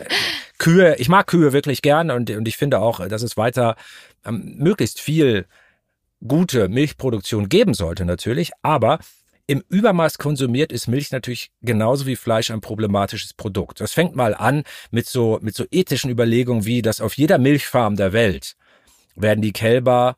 Kühe, 0.58 0.96
ich 0.96 1.08
mag 1.08 1.26
Kühe 1.26 1.52
wirklich 1.52 1.82
gern 1.82 2.10
und, 2.10 2.30
und 2.30 2.46
ich 2.46 2.56
finde 2.56 2.80
auch, 2.80 3.06
dass 3.08 3.22
es 3.22 3.36
weiter 3.36 3.76
ähm, 4.24 4.56
möglichst 4.58 5.00
viel 5.00 5.46
gute 6.26 6.68
Milchproduktion 6.68 7.48
geben 7.48 7.74
sollte 7.74 8.04
natürlich, 8.04 8.50
aber 8.62 8.98
im 9.50 9.64
Übermaß 9.68 10.18
konsumiert 10.18 10.70
ist 10.70 10.86
Milch 10.86 11.10
natürlich 11.10 11.50
genauso 11.60 12.06
wie 12.06 12.14
Fleisch 12.14 12.52
ein 12.52 12.60
problematisches 12.60 13.34
Produkt. 13.34 13.80
Das 13.80 13.90
fängt 13.90 14.14
mal 14.14 14.32
an 14.32 14.62
mit 14.92 15.08
so, 15.08 15.40
mit 15.42 15.56
so 15.56 15.64
ethischen 15.72 16.08
Überlegungen 16.08 16.66
wie, 16.66 16.82
dass 16.82 17.00
auf 17.00 17.14
jeder 17.14 17.36
Milchfarm 17.38 17.96
der 17.96 18.12
Welt 18.12 18.54
werden 19.16 19.42
die 19.42 19.52
Kälber 19.52 20.14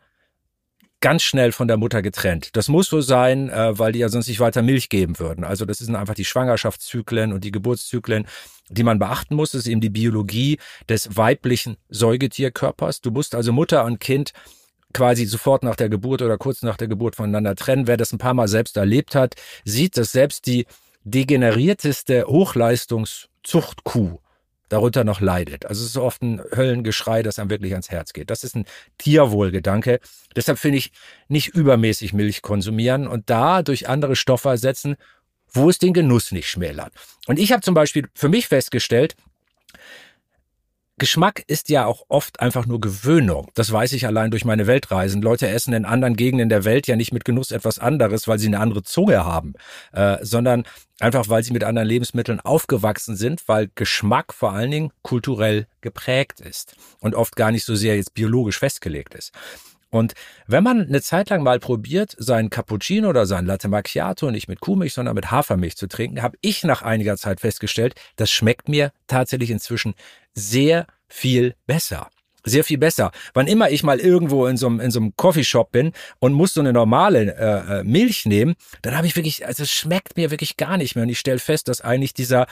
ganz 1.00 1.22
schnell 1.22 1.52
von 1.52 1.66
der 1.66 1.78
Mutter 1.78 2.02
getrennt. 2.02 2.54
Das 2.58 2.68
muss 2.68 2.88
so 2.88 3.00
sein, 3.00 3.48
äh, 3.48 3.78
weil 3.78 3.92
die 3.92 4.00
ja 4.00 4.10
sonst 4.10 4.28
nicht 4.28 4.38
weiter 4.38 4.60
Milch 4.60 4.90
geben 4.90 5.18
würden. 5.18 5.44
Also 5.44 5.64
das 5.64 5.78
sind 5.78 5.96
einfach 5.96 6.14
die 6.14 6.26
Schwangerschaftszyklen 6.26 7.32
und 7.32 7.42
die 7.42 7.52
Geburtszyklen, 7.52 8.26
die 8.68 8.82
man 8.82 8.98
beachten 8.98 9.34
muss. 9.34 9.52
Das 9.52 9.62
ist 9.62 9.66
eben 9.66 9.80
die 9.80 9.88
Biologie 9.88 10.58
des 10.90 11.16
weiblichen 11.16 11.78
Säugetierkörpers. 11.88 13.00
Du 13.00 13.10
musst 13.10 13.34
also 13.34 13.50
Mutter 13.50 13.86
und 13.86 13.98
Kind 13.98 14.34
quasi 14.92 15.24
sofort 15.24 15.62
nach 15.62 15.76
der 15.76 15.88
Geburt 15.88 16.22
oder 16.22 16.38
kurz 16.38 16.62
nach 16.62 16.76
der 16.76 16.88
Geburt 16.88 17.16
voneinander 17.16 17.54
trennen. 17.54 17.86
Wer 17.86 17.96
das 17.96 18.12
ein 18.12 18.18
paar 18.18 18.34
Mal 18.34 18.48
selbst 18.48 18.76
erlebt 18.76 19.14
hat, 19.14 19.34
sieht, 19.64 19.96
dass 19.96 20.12
selbst 20.12 20.46
die 20.46 20.66
degenerierteste 21.04 22.26
Hochleistungszuchtkuh 22.26 24.18
darunter 24.68 25.04
noch 25.04 25.20
leidet. 25.20 25.66
Also 25.66 25.82
es 25.82 25.90
ist 25.90 25.96
oft 25.98 26.22
ein 26.22 26.40
Höllengeschrei, 26.54 27.22
das 27.22 27.38
einem 27.38 27.50
wirklich 27.50 27.72
ans 27.72 27.90
Herz 27.90 28.12
geht. 28.12 28.30
Das 28.30 28.42
ist 28.42 28.56
ein 28.56 28.64
Tierwohlgedanke. 28.98 30.00
Deshalb 30.34 30.58
finde 30.58 30.78
ich 30.78 30.92
nicht 31.28 31.48
übermäßig 31.48 32.14
Milch 32.14 32.40
konsumieren 32.40 33.06
und 33.06 33.28
da 33.28 33.62
durch 33.62 33.88
andere 33.88 34.16
Stoffe 34.16 34.48
ersetzen, 34.48 34.96
wo 35.52 35.68
es 35.68 35.78
den 35.78 35.92
Genuss 35.92 36.32
nicht 36.32 36.48
schmälert. 36.48 36.94
Und 37.26 37.38
ich 37.38 37.52
habe 37.52 37.60
zum 37.60 37.74
Beispiel 37.74 38.08
für 38.14 38.30
mich 38.30 38.48
festgestellt, 38.48 39.14
Geschmack 41.02 41.42
ist 41.48 41.68
ja 41.68 41.84
auch 41.84 42.04
oft 42.06 42.38
einfach 42.38 42.64
nur 42.64 42.80
Gewöhnung. 42.80 43.50
Das 43.54 43.72
weiß 43.72 43.92
ich 43.94 44.06
allein 44.06 44.30
durch 44.30 44.44
meine 44.44 44.68
Weltreisen. 44.68 45.20
Leute 45.20 45.48
essen 45.48 45.74
in 45.74 45.84
anderen 45.84 46.14
Gegenden 46.14 46.48
der 46.48 46.64
Welt 46.64 46.86
ja 46.86 46.94
nicht 46.94 47.12
mit 47.12 47.24
Genuss 47.24 47.50
etwas 47.50 47.80
anderes, 47.80 48.28
weil 48.28 48.38
sie 48.38 48.46
eine 48.46 48.60
andere 48.60 48.84
Zunge 48.84 49.24
haben, 49.24 49.54
äh, 49.90 50.18
sondern 50.22 50.62
einfach, 51.00 51.28
weil 51.28 51.42
sie 51.42 51.52
mit 51.52 51.64
anderen 51.64 51.88
Lebensmitteln 51.88 52.38
aufgewachsen 52.38 53.16
sind, 53.16 53.42
weil 53.48 53.68
Geschmack 53.74 54.32
vor 54.32 54.52
allen 54.52 54.70
Dingen 54.70 54.92
kulturell 55.02 55.66
geprägt 55.80 56.38
ist 56.38 56.76
und 57.00 57.16
oft 57.16 57.34
gar 57.34 57.50
nicht 57.50 57.64
so 57.64 57.74
sehr 57.74 57.96
jetzt 57.96 58.14
biologisch 58.14 58.60
festgelegt 58.60 59.16
ist. 59.16 59.32
Und 59.92 60.14
wenn 60.46 60.64
man 60.64 60.86
eine 60.86 61.02
Zeit 61.02 61.28
lang 61.28 61.42
mal 61.42 61.60
probiert, 61.60 62.16
seinen 62.18 62.48
Cappuccino 62.48 63.10
oder 63.10 63.26
seinen 63.26 63.46
Latte 63.46 63.68
Macchiato 63.68 64.30
nicht 64.30 64.48
mit 64.48 64.60
Kuhmilch, 64.60 64.94
sondern 64.94 65.14
mit 65.14 65.30
Hafermilch 65.30 65.76
zu 65.76 65.86
trinken, 65.86 66.22
habe 66.22 66.38
ich 66.40 66.64
nach 66.64 66.80
einiger 66.80 67.18
Zeit 67.18 67.40
festgestellt, 67.40 67.94
das 68.16 68.30
schmeckt 68.30 68.70
mir 68.70 68.92
tatsächlich 69.06 69.50
inzwischen 69.50 69.94
sehr 70.32 70.86
viel 71.08 71.54
besser. 71.66 72.08
Sehr 72.42 72.64
viel 72.64 72.78
besser. 72.78 73.12
Wann 73.34 73.46
immer 73.46 73.70
ich 73.70 73.82
mal 73.82 74.00
irgendwo 74.00 74.46
in 74.46 74.56
so 74.56 74.66
einem, 74.66 74.80
in 74.80 74.90
so 74.90 74.98
einem 74.98 75.14
Coffeeshop 75.14 75.70
bin 75.70 75.92
und 76.18 76.32
muss 76.32 76.54
so 76.54 76.60
eine 76.60 76.72
normale 76.72 77.36
äh, 77.36 77.80
äh 77.80 77.84
Milch 77.84 78.24
nehmen, 78.24 78.54
dann 78.80 78.96
habe 78.96 79.06
ich 79.06 79.14
wirklich, 79.14 79.46
also 79.46 79.62
es 79.62 79.70
schmeckt 79.70 80.16
mir 80.16 80.30
wirklich 80.30 80.56
gar 80.56 80.78
nicht 80.78 80.96
mehr. 80.96 81.04
Und 81.04 81.10
ich 81.10 81.20
stelle 81.20 81.38
fest, 81.38 81.68
dass 81.68 81.82
eigentlich 81.82 82.14
dieser 82.14 82.46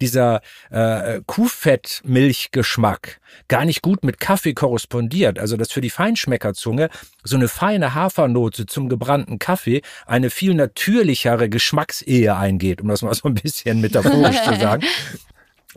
dieser 0.00 0.40
äh, 0.70 1.20
Kuhfettmilchgeschmack 1.26 3.20
gar 3.48 3.64
nicht 3.64 3.82
gut 3.82 4.04
mit 4.04 4.20
Kaffee 4.20 4.54
korrespondiert. 4.54 5.38
Also 5.38 5.56
dass 5.56 5.72
für 5.72 5.80
die 5.80 5.90
Feinschmeckerzunge 5.90 6.88
so 7.24 7.36
eine 7.36 7.48
feine 7.48 7.94
Hafernote 7.94 8.66
zum 8.66 8.88
gebrannten 8.88 9.38
Kaffee 9.38 9.82
eine 10.06 10.30
viel 10.30 10.54
natürlichere 10.54 11.48
Geschmacksehe 11.48 12.36
eingeht, 12.36 12.80
um 12.80 12.88
das 12.88 13.02
mal 13.02 13.14
so 13.14 13.28
ein 13.28 13.34
bisschen 13.34 13.80
metaphorisch 13.80 14.42
zu 14.42 14.56
sagen. 14.56 14.84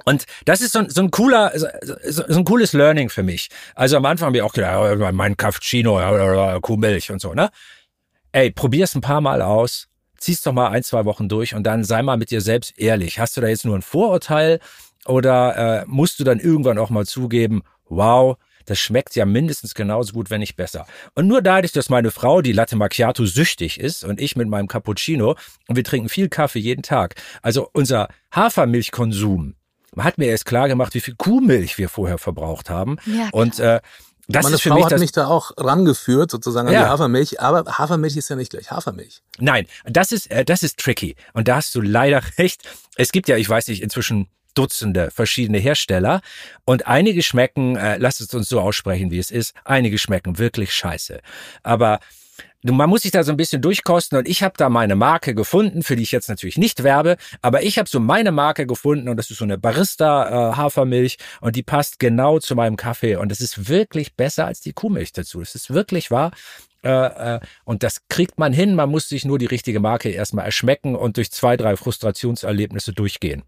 Und 0.05 0.25
das 0.45 0.61
ist 0.61 0.71
so, 0.71 0.87
so 0.87 1.01
ein 1.01 1.11
cooler, 1.11 1.51
so, 1.55 1.67
so, 2.05 2.23
ein 2.23 2.45
cooles 2.45 2.71
Learning 2.71 3.09
für 3.09 3.23
mich. 3.23 3.49
Also 3.75 3.97
am 3.97 4.05
Anfang 4.05 4.27
habe 4.27 4.37
ich 4.37 4.43
auch 4.43 4.53
gedacht, 4.53 5.13
mein 5.13 5.35
Cappuccino, 5.35 6.59
Kuhmilch 6.61 7.11
und 7.11 7.19
so, 7.19 7.33
ne? 7.33 7.49
Ey, 8.31 8.51
probier's 8.51 8.95
ein 8.95 9.01
paar 9.01 9.21
Mal 9.21 9.41
aus 9.41 9.89
zieh's 10.19 10.41
doch 10.41 10.53
mal 10.53 10.69
ein, 10.69 10.83
zwei 10.83 11.05
Wochen 11.05 11.29
durch 11.29 11.55
und 11.55 11.63
dann 11.63 11.83
sei 11.83 12.01
mal 12.01 12.17
mit 12.17 12.31
dir 12.31 12.41
selbst 12.41 12.77
ehrlich. 12.77 13.19
Hast 13.19 13.37
du 13.37 13.41
da 13.41 13.47
jetzt 13.47 13.65
nur 13.65 13.75
ein 13.75 13.81
Vorurteil 13.81 14.59
oder 15.05 15.81
äh, 15.81 15.85
musst 15.87 16.19
du 16.19 16.23
dann 16.23 16.39
irgendwann 16.39 16.77
auch 16.77 16.89
mal 16.89 17.05
zugeben, 17.05 17.63
wow, 17.87 18.37
das 18.65 18.79
schmeckt 18.79 19.15
ja 19.15 19.25
mindestens 19.25 19.73
genauso 19.73 20.13
gut, 20.13 20.29
wenn 20.29 20.41
nicht 20.41 20.55
besser. 20.55 20.85
Und 21.15 21.27
nur 21.27 21.41
dadurch, 21.41 21.71
dass 21.71 21.89
meine 21.89 22.11
Frau 22.11 22.41
die 22.41 22.51
Latte 22.51 22.75
Macchiato 22.75 23.25
süchtig 23.25 23.79
ist 23.79 24.03
und 24.03 24.21
ich 24.21 24.35
mit 24.35 24.47
meinem 24.47 24.67
Cappuccino 24.67 25.35
und 25.67 25.75
wir 25.75 25.83
trinken 25.83 26.09
viel 26.09 26.29
Kaffee 26.29 26.59
jeden 26.59 26.83
Tag. 26.83 27.15
Also 27.41 27.69
unser 27.73 28.09
Hafermilchkonsum 28.31 29.55
hat 29.97 30.19
mir 30.19 30.27
erst 30.27 30.45
klar 30.45 30.67
gemacht, 30.67 30.93
wie 30.93 30.99
viel 30.99 31.15
Kuhmilch 31.15 31.79
wir 31.79 31.89
vorher 31.89 32.19
verbraucht 32.19 32.69
haben. 32.69 32.97
Ja, 33.05 33.29
und 33.31 33.59
äh, 33.59 33.81
das 34.29 34.43
Meine 34.43 34.55
ist 34.55 34.61
Frau 34.61 34.75
mich 34.75 34.85
hat 34.85 34.99
mich 34.99 35.11
da 35.11 35.27
auch 35.27 35.51
rangeführt, 35.57 36.29
sozusagen 36.29 36.67
an 36.67 36.73
ja. 36.73 36.83
die 36.83 36.89
Hafermilch, 36.89 37.41
aber 37.41 37.65
Hafermilch 37.79 38.15
ist 38.15 38.29
ja 38.29 38.35
nicht 38.35 38.51
gleich 38.51 38.69
Hafermilch. 38.69 39.23
Nein, 39.39 39.65
das 39.85 40.11
ist, 40.11 40.29
äh, 40.29 40.45
das 40.45 40.61
ist 40.61 40.77
tricky. 40.77 41.15
Und 41.33 41.47
da 41.47 41.55
hast 41.55 41.73
du 41.73 41.81
leider 41.81 42.21
recht. 42.37 42.61
Es 42.95 43.11
gibt 43.11 43.27
ja, 43.27 43.37
ich 43.37 43.49
weiß 43.49 43.67
nicht, 43.67 43.81
inzwischen 43.81 44.27
Dutzende 44.53 45.09
verschiedene 45.11 45.57
Hersteller 45.57 46.21
und 46.65 46.85
einige 46.85 47.23
schmecken, 47.23 47.75
äh, 47.75 47.97
lasst 47.97 48.21
es 48.21 48.33
uns 48.33 48.49
so 48.49 48.59
aussprechen, 48.59 49.09
wie 49.09 49.19
es 49.19 49.31
ist, 49.31 49.53
einige 49.63 49.97
schmecken 49.97 50.37
wirklich 50.37 50.73
scheiße. 50.73 51.21
Aber 51.63 51.99
man 52.63 52.89
muss 52.89 53.03
sich 53.03 53.11
da 53.11 53.23
so 53.23 53.31
ein 53.31 53.37
bisschen 53.37 53.61
durchkosten 53.61 54.17
und 54.17 54.27
ich 54.27 54.43
habe 54.43 54.55
da 54.57 54.69
meine 54.69 54.95
Marke 54.95 55.33
gefunden, 55.33 55.83
für 55.83 55.95
die 55.95 56.03
ich 56.03 56.11
jetzt 56.11 56.29
natürlich 56.29 56.57
nicht 56.57 56.83
werbe, 56.83 57.17
aber 57.41 57.63
ich 57.63 57.79
habe 57.79 57.89
so 57.89 57.99
meine 57.99 58.31
Marke 58.31 58.67
gefunden 58.67 59.07
und 59.07 59.17
das 59.17 59.31
ist 59.31 59.37
so 59.37 59.45
eine 59.45 59.57
Barista 59.57 60.51
äh, 60.51 60.55
Hafermilch 60.55 61.17
und 61.41 61.55
die 61.55 61.63
passt 61.63 61.99
genau 61.99 62.39
zu 62.39 62.55
meinem 62.55 62.75
Kaffee 62.75 63.15
und 63.15 63.31
es 63.31 63.39
ist 63.39 63.69
wirklich 63.69 64.15
besser 64.15 64.45
als 64.45 64.61
die 64.61 64.73
Kuhmilch 64.73 65.13
dazu. 65.13 65.39
Das 65.39 65.55
ist 65.55 65.73
wirklich 65.73 66.11
wahr. 66.11 66.31
Äh, 66.83 67.35
äh, 67.35 67.39
und 67.65 67.83
das 67.83 68.07
kriegt 68.07 68.39
man 68.39 68.53
hin. 68.53 68.75
Man 68.75 68.89
muss 68.89 69.09
sich 69.09 69.25
nur 69.25 69.37
die 69.37 69.45
richtige 69.45 69.79
Marke 69.79 70.09
erstmal 70.09 70.45
erschmecken 70.45 70.95
und 70.95 71.17
durch 71.17 71.31
zwei, 71.31 71.57
drei 71.57 71.75
Frustrationserlebnisse 71.75 72.93
durchgehen. 72.93 73.43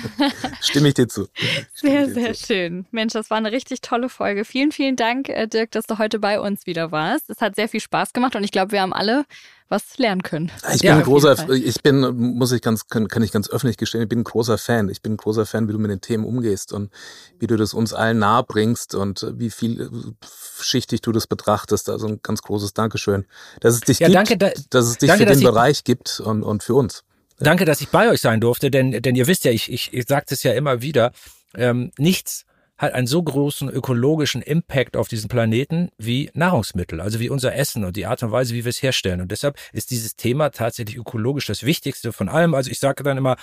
Stimme 0.60 0.88
ich 0.88 0.94
dir 0.94 1.08
zu. 1.08 1.28
Sehr, 1.74 2.08
sehr 2.08 2.34
zu. 2.34 2.46
schön. 2.46 2.86
Mensch, 2.90 3.12
das 3.12 3.30
war 3.30 3.36
eine 3.36 3.52
richtig 3.52 3.80
tolle 3.82 4.08
Folge. 4.08 4.44
Vielen, 4.44 4.72
vielen 4.72 4.96
Dank, 4.96 5.28
äh, 5.28 5.46
Dirk, 5.46 5.70
dass 5.72 5.86
du 5.86 5.98
heute 5.98 6.18
bei 6.18 6.40
uns 6.40 6.66
wieder 6.66 6.92
warst. 6.92 7.28
Es 7.28 7.40
hat 7.40 7.56
sehr 7.56 7.68
viel 7.68 7.80
Spaß 7.80 8.12
gemacht 8.12 8.36
und 8.36 8.44
ich 8.44 8.52
glaube, 8.52 8.72
wir 8.72 8.80
haben 8.80 8.92
alle 8.94 9.24
was 9.72 9.98
lernen 9.98 10.22
können. 10.22 10.52
Ich 10.72 10.82
bin 10.82 10.90
ja, 10.90 10.96
ein 10.98 11.02
großer, 11.02 11.48
ich 11.50 11.82
bin, 11.82 12.00
muss 12.36 12.52
ich 12.52 12.60
ganz, 12.60 12.86
kann, 12.86 13.08
kann 13.08 13.22
ich 13.22 13.32
ganz 13.32 13.50
öffentlich 13.50 13.78
gestehen, 13.78 14.02
ich 14.02 14.08
bin 14.08 14.20
ein 14.20 14.24
großer 14.24 14.58
Fan. 14.58 14.88
Ich 14.90 15.02
bin 15.02 15.14
ein 15.14 15.16
großer 15.16 15.46
Fan, 15.46 15.66
wie 15.66 15.72
du 15.72 15.78
mit 15.78 15.90
den 15.90 16.00
Themen 16.00 16.24
umgehst 16.24 16.72
und 16.72 16.92
wie 17.40 17.46
du 17.46 17.56
das 17.56 17.74
uns 17.74 17.92
allen 17.92 18.18
nahe 18.18 18.44
bringst 18.44 18.94
und 18.94 19.26
wie 19.36 19.50
vielschichtig 19.50 21.00
du 21.00 21.10
das 21.10 21.26
betrachtest. 21.26 21.88
Also 21.88 22.06
ein 22.06 22.20
ganz 22.22 22.42
großes 22.42 22.74
Dankeschön, 22.74 23.24
dass 23.60 23.74
es 23.74 23.80
dich 23.80 23.98
ja, 23.98 24.06
gibt, 24.06 24.16
danke, 24.16 24.36
da, 24.36 24.50
dass 24.70 24.86
es 24.86 24.98
dich 24.98 25.08
danke, 25.08 25.26
für 25.26 25.32
den 25.32 25.42
Bereich 25.42 25.82
gibt 25.82 26.20
und, 26.20 26.42
und 26.42 26.62
für 26.62 26.74
uns. 26.74 27.02
Danke, 27.38 27.64
dass 27.64 27.80
ich 27.80 27.88
bei 27.88 28.08
euch 28.08 28.20
sein 28.20 28.40
durfte, 28.40 28.70
denn, 28.70 28.92
denn 28.92 29.16
ihr 29.16 29.26
wisst 29.26 29.44
ja, 29.44 29.50
ich, 29.50 29.72
ich, 29.72 29.92
ich 29.92 30.06
sage 30.06 30.26
es 30.28 30.42
ja 30.44 30.52
immer 30.52 30.82
wieder, 30.82 31.12
ähm, 31.56 31.90
nichts 31.98 32.44
hat 32.82 32.94
einen 32.94 33.06
so 33.06 33.22
großen 33.22 33.70
ökologischen 33.70 34.42
Impact 34.42 34.96
auf 34.96 35.06
diesen 35.06 35.28
Planeten 35.28 35.90
wie 35.98 36.30
Nahrungsmittel, 36.34 37.00
also 37.00 37.20
wie 37.20 37.30
unser 37.30 37.54
Essen 37.54 37.84
und 37.84 37.94
die 37.94 38.06
Art 38.06 38.24
und 38.24 38.32
Weise, 38.32 38.54
wie 38.54 38.64
wir 38.64 38.70
es 38.70 38.82
herstellen. 38.82 39.20
Und 39.20 39.30
deshalb 39.30 39.56
ist 39.72 39.92
dieses 39.92 40.16
Thema 40.16 40.50
tatsächlich 40.50 40.96
ökologisch 40.96 41.46
das 41.46 41.62
Wichtigste 41.62 42.12
von 42.12 42.28
allem. 42.28 42.54
Also 42.54 42.72
ich 42.72 42.80
sage 42.80 43.04
dann 43.04 43.16
immer, 43.16 43.36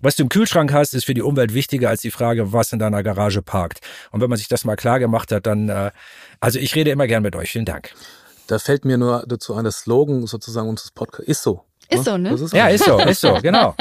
was 0.00 0.14
du 0.14 0.22
im 0.22 0.28
Kühlschrank 0.28 0.72
hast, 0.72 0.94
ist 0.94 1.06
für 1.06 1.14
die 1.14 1.22
Umwelt 1.22 1.54
wichtiger 1.54 1.88
als 1.88 2.02
die 2.02 2.12
Frage, 2.12 2.52
was 2.52 2.72
in 2.72 2.78
deiner 2.78 3.02
Garage 3.02 3.42
parkt. 3.42 3.80
Und 4.12 4.20
wenn 4.20 4.30
man 4.30 4.38
sich 4.38 4.48
das 4.48 4.64
mal 4.64 4.76
klar 4.76 5.00
gemacht 5.00 5.32
hat, 5.32 5.46
dann, 5.46 5.68
äh, 5.68 5.90
also 6.38 6.60
ich 6.60 6.76
rede 6.76 6.90
immer 6.90 7.08
gern 7.08 7.24
mit 7.24 7.34
euch. 7.34 7.50
Vielen 7.50 7.64
Dank. 7.64 7.92
Da 8.46 8.60
fällt 8.60 8.84
mir 8.84 8.96
nur 8.96 9.24
dazu 9.26 9.54
ein, 9.54 9.64
das 9.64 9.78
Slogan 9.78 10.26
sozusagen 10.28 10.68
unseres 10.68 10.92
Podcasts 10.92 11.28
ist 11.28 11.42
so. 11.42 11.64
Ist 11.88 12.04
so, 12.04 12.16
ne? 12.16 12.30
Ist 12.30 12.52
ja, 12.52 12.68
ist 12.68 12.84
so, 12.84 12.98
ist 12.98 13.20
so, 13.20 13.34
genau. 13.42 13.74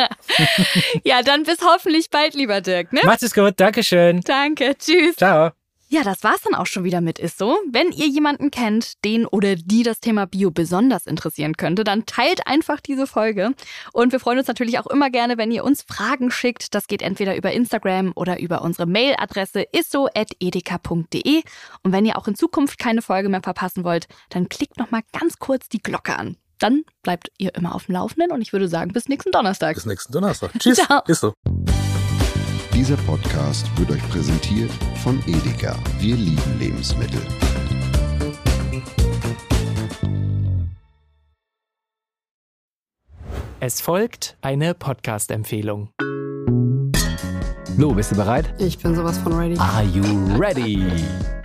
ja, 1.03 1.21
dann 1.21 1.43
bis 1.43 1.59
hoffentlich 1.61 2.09
bald, 2.09 2.33
lieber 2.33 2.61
Dirk, 2.61 2.93
ne? 2.93 3.01
Macht 3.03 3.23
es 3.23 3.33
gut, 3.33 3.53
Dankeschön. 3.57 4.21
Danke, 4.21 4.75
tschüss. 4.77 5.15
Ciao. 5.15 5.51
Ja, 5.93 6.01
das 6.03 6.23
war's 6.23 6.41
dann 6.41 6.55
auch 6.55 6.65
schon 6.65 6.85
wieder 6.85 7.01
mit 7.01 7.19
Isso. 7.19 7.55
Wenn 7.69 7.91
ihr 7.91 8.07
jemanden 8.07 8.49
kennt, 8.49 9.05
den 9.05 9.27
oder 9.27 9.55
die 9.55 9.83
das 9.83 9.99
Thema 9.99 10.25
Bio 10.25 10.49
besonders 10.49 11.05
interessieren 11.05 11.55
könnte, 11.55 11.83
dann 11.83 12.07
teilt 12.07 12.47
einfach 12.47 12.81
diese 12.81 13.05
Folge. 13.05 13.51
Und 13.91 14.11
wir 14.11 14.19
freuen 14.19 14.39
uns 14.39 14.47
natürlich 14.47 14.79
auch 14.79 14.87
immer 14.87 15.11
gerne, 15.11 15.37
wenn 15.37 15.51
ihr 15.51 15.63
uns 15.63 15.83
Fragen 15.83 16.31
schickt. 16.31 16.73
Das 16.73 16.87
geht 16.87 17.03
entweder 17.03 17.35
über 17.35 17.51
Instagram 17.51 18.11
oder 18.15 18.39
über 18.39 18.63
unsere 18.63 18.87
Mailadresse 18.87 19.67
isso.edeka.de. 19.71 21.43
Und 21.83 21.91
wenn 21.91 22.07
ihr 22.07 22.17
auch 22.17 22.27
in 22.27 22.33
Zukunft 22.33 22.79
keine 22.79 23.03
Folge 23.03 23.29
mehr 23.29 23.43
verpassen 23.43 23.83
wollt, 23.83 24.07
dann 24.29 24.49
klickt 24.49 24.79
noch 24.79 24.89
mal 24.89 25.03
ganz 25.11 25.37
kurz 25.37 25.69
die 25.69 25.83
Glocke 25.83 26.17
an 26.17 26.37
dann 26.63 26.85
bleibt 27.01 27.29
ihr 27.37 27.53
immer 27.55 27.75
auf 27.75 27.87
dem 27.87 27.95
Laufenden 27.95 28.31
und 28.31 28.41
ich 28.41 28.53
würde 28.53 28.69
sagen, 28.69 28.93
bis 28.93 29.09
nächsten 29.09 29.31
Donnerstag. 29.31 29.75
Bis 29.75 29.85
nächsten 29.85 30.13
Donnerstag. 30.13 30.51
Tschüss. 30.57 30.77
Ciao. 30.77 31.01
Ist 31.07 31.19
so. 31.19 31.33
Dieser 32.73 32.95
Podcast 32.97 33.67
wird 33.77 33.91
euch 33.91 34.09
präsentiert 34.09 34.71
von 35.03 35.21
Edeka. 35.27 35.75
Wir 35.99 36.15
lieben 36.15 36.59
Lebensmittel. 36.59 37.21
Es 43.59 43.79
folgt 43.81 44.37
eine 44.41 44.73
Podcast-Empfehlung. 44.73 45.89
Lo, 47.77 47.93
bist 47.93 48.11
du 48.11 48.15
bereit? 48.15 48.53
Ich 48.59 48.77
bin 48.77 48.95
sowas 48.95 49.17
von 49.17 49.33
ready. 49.33 49.57
Are 49.57 49.83
you 49.83 50.03
ready? 50.37 50.85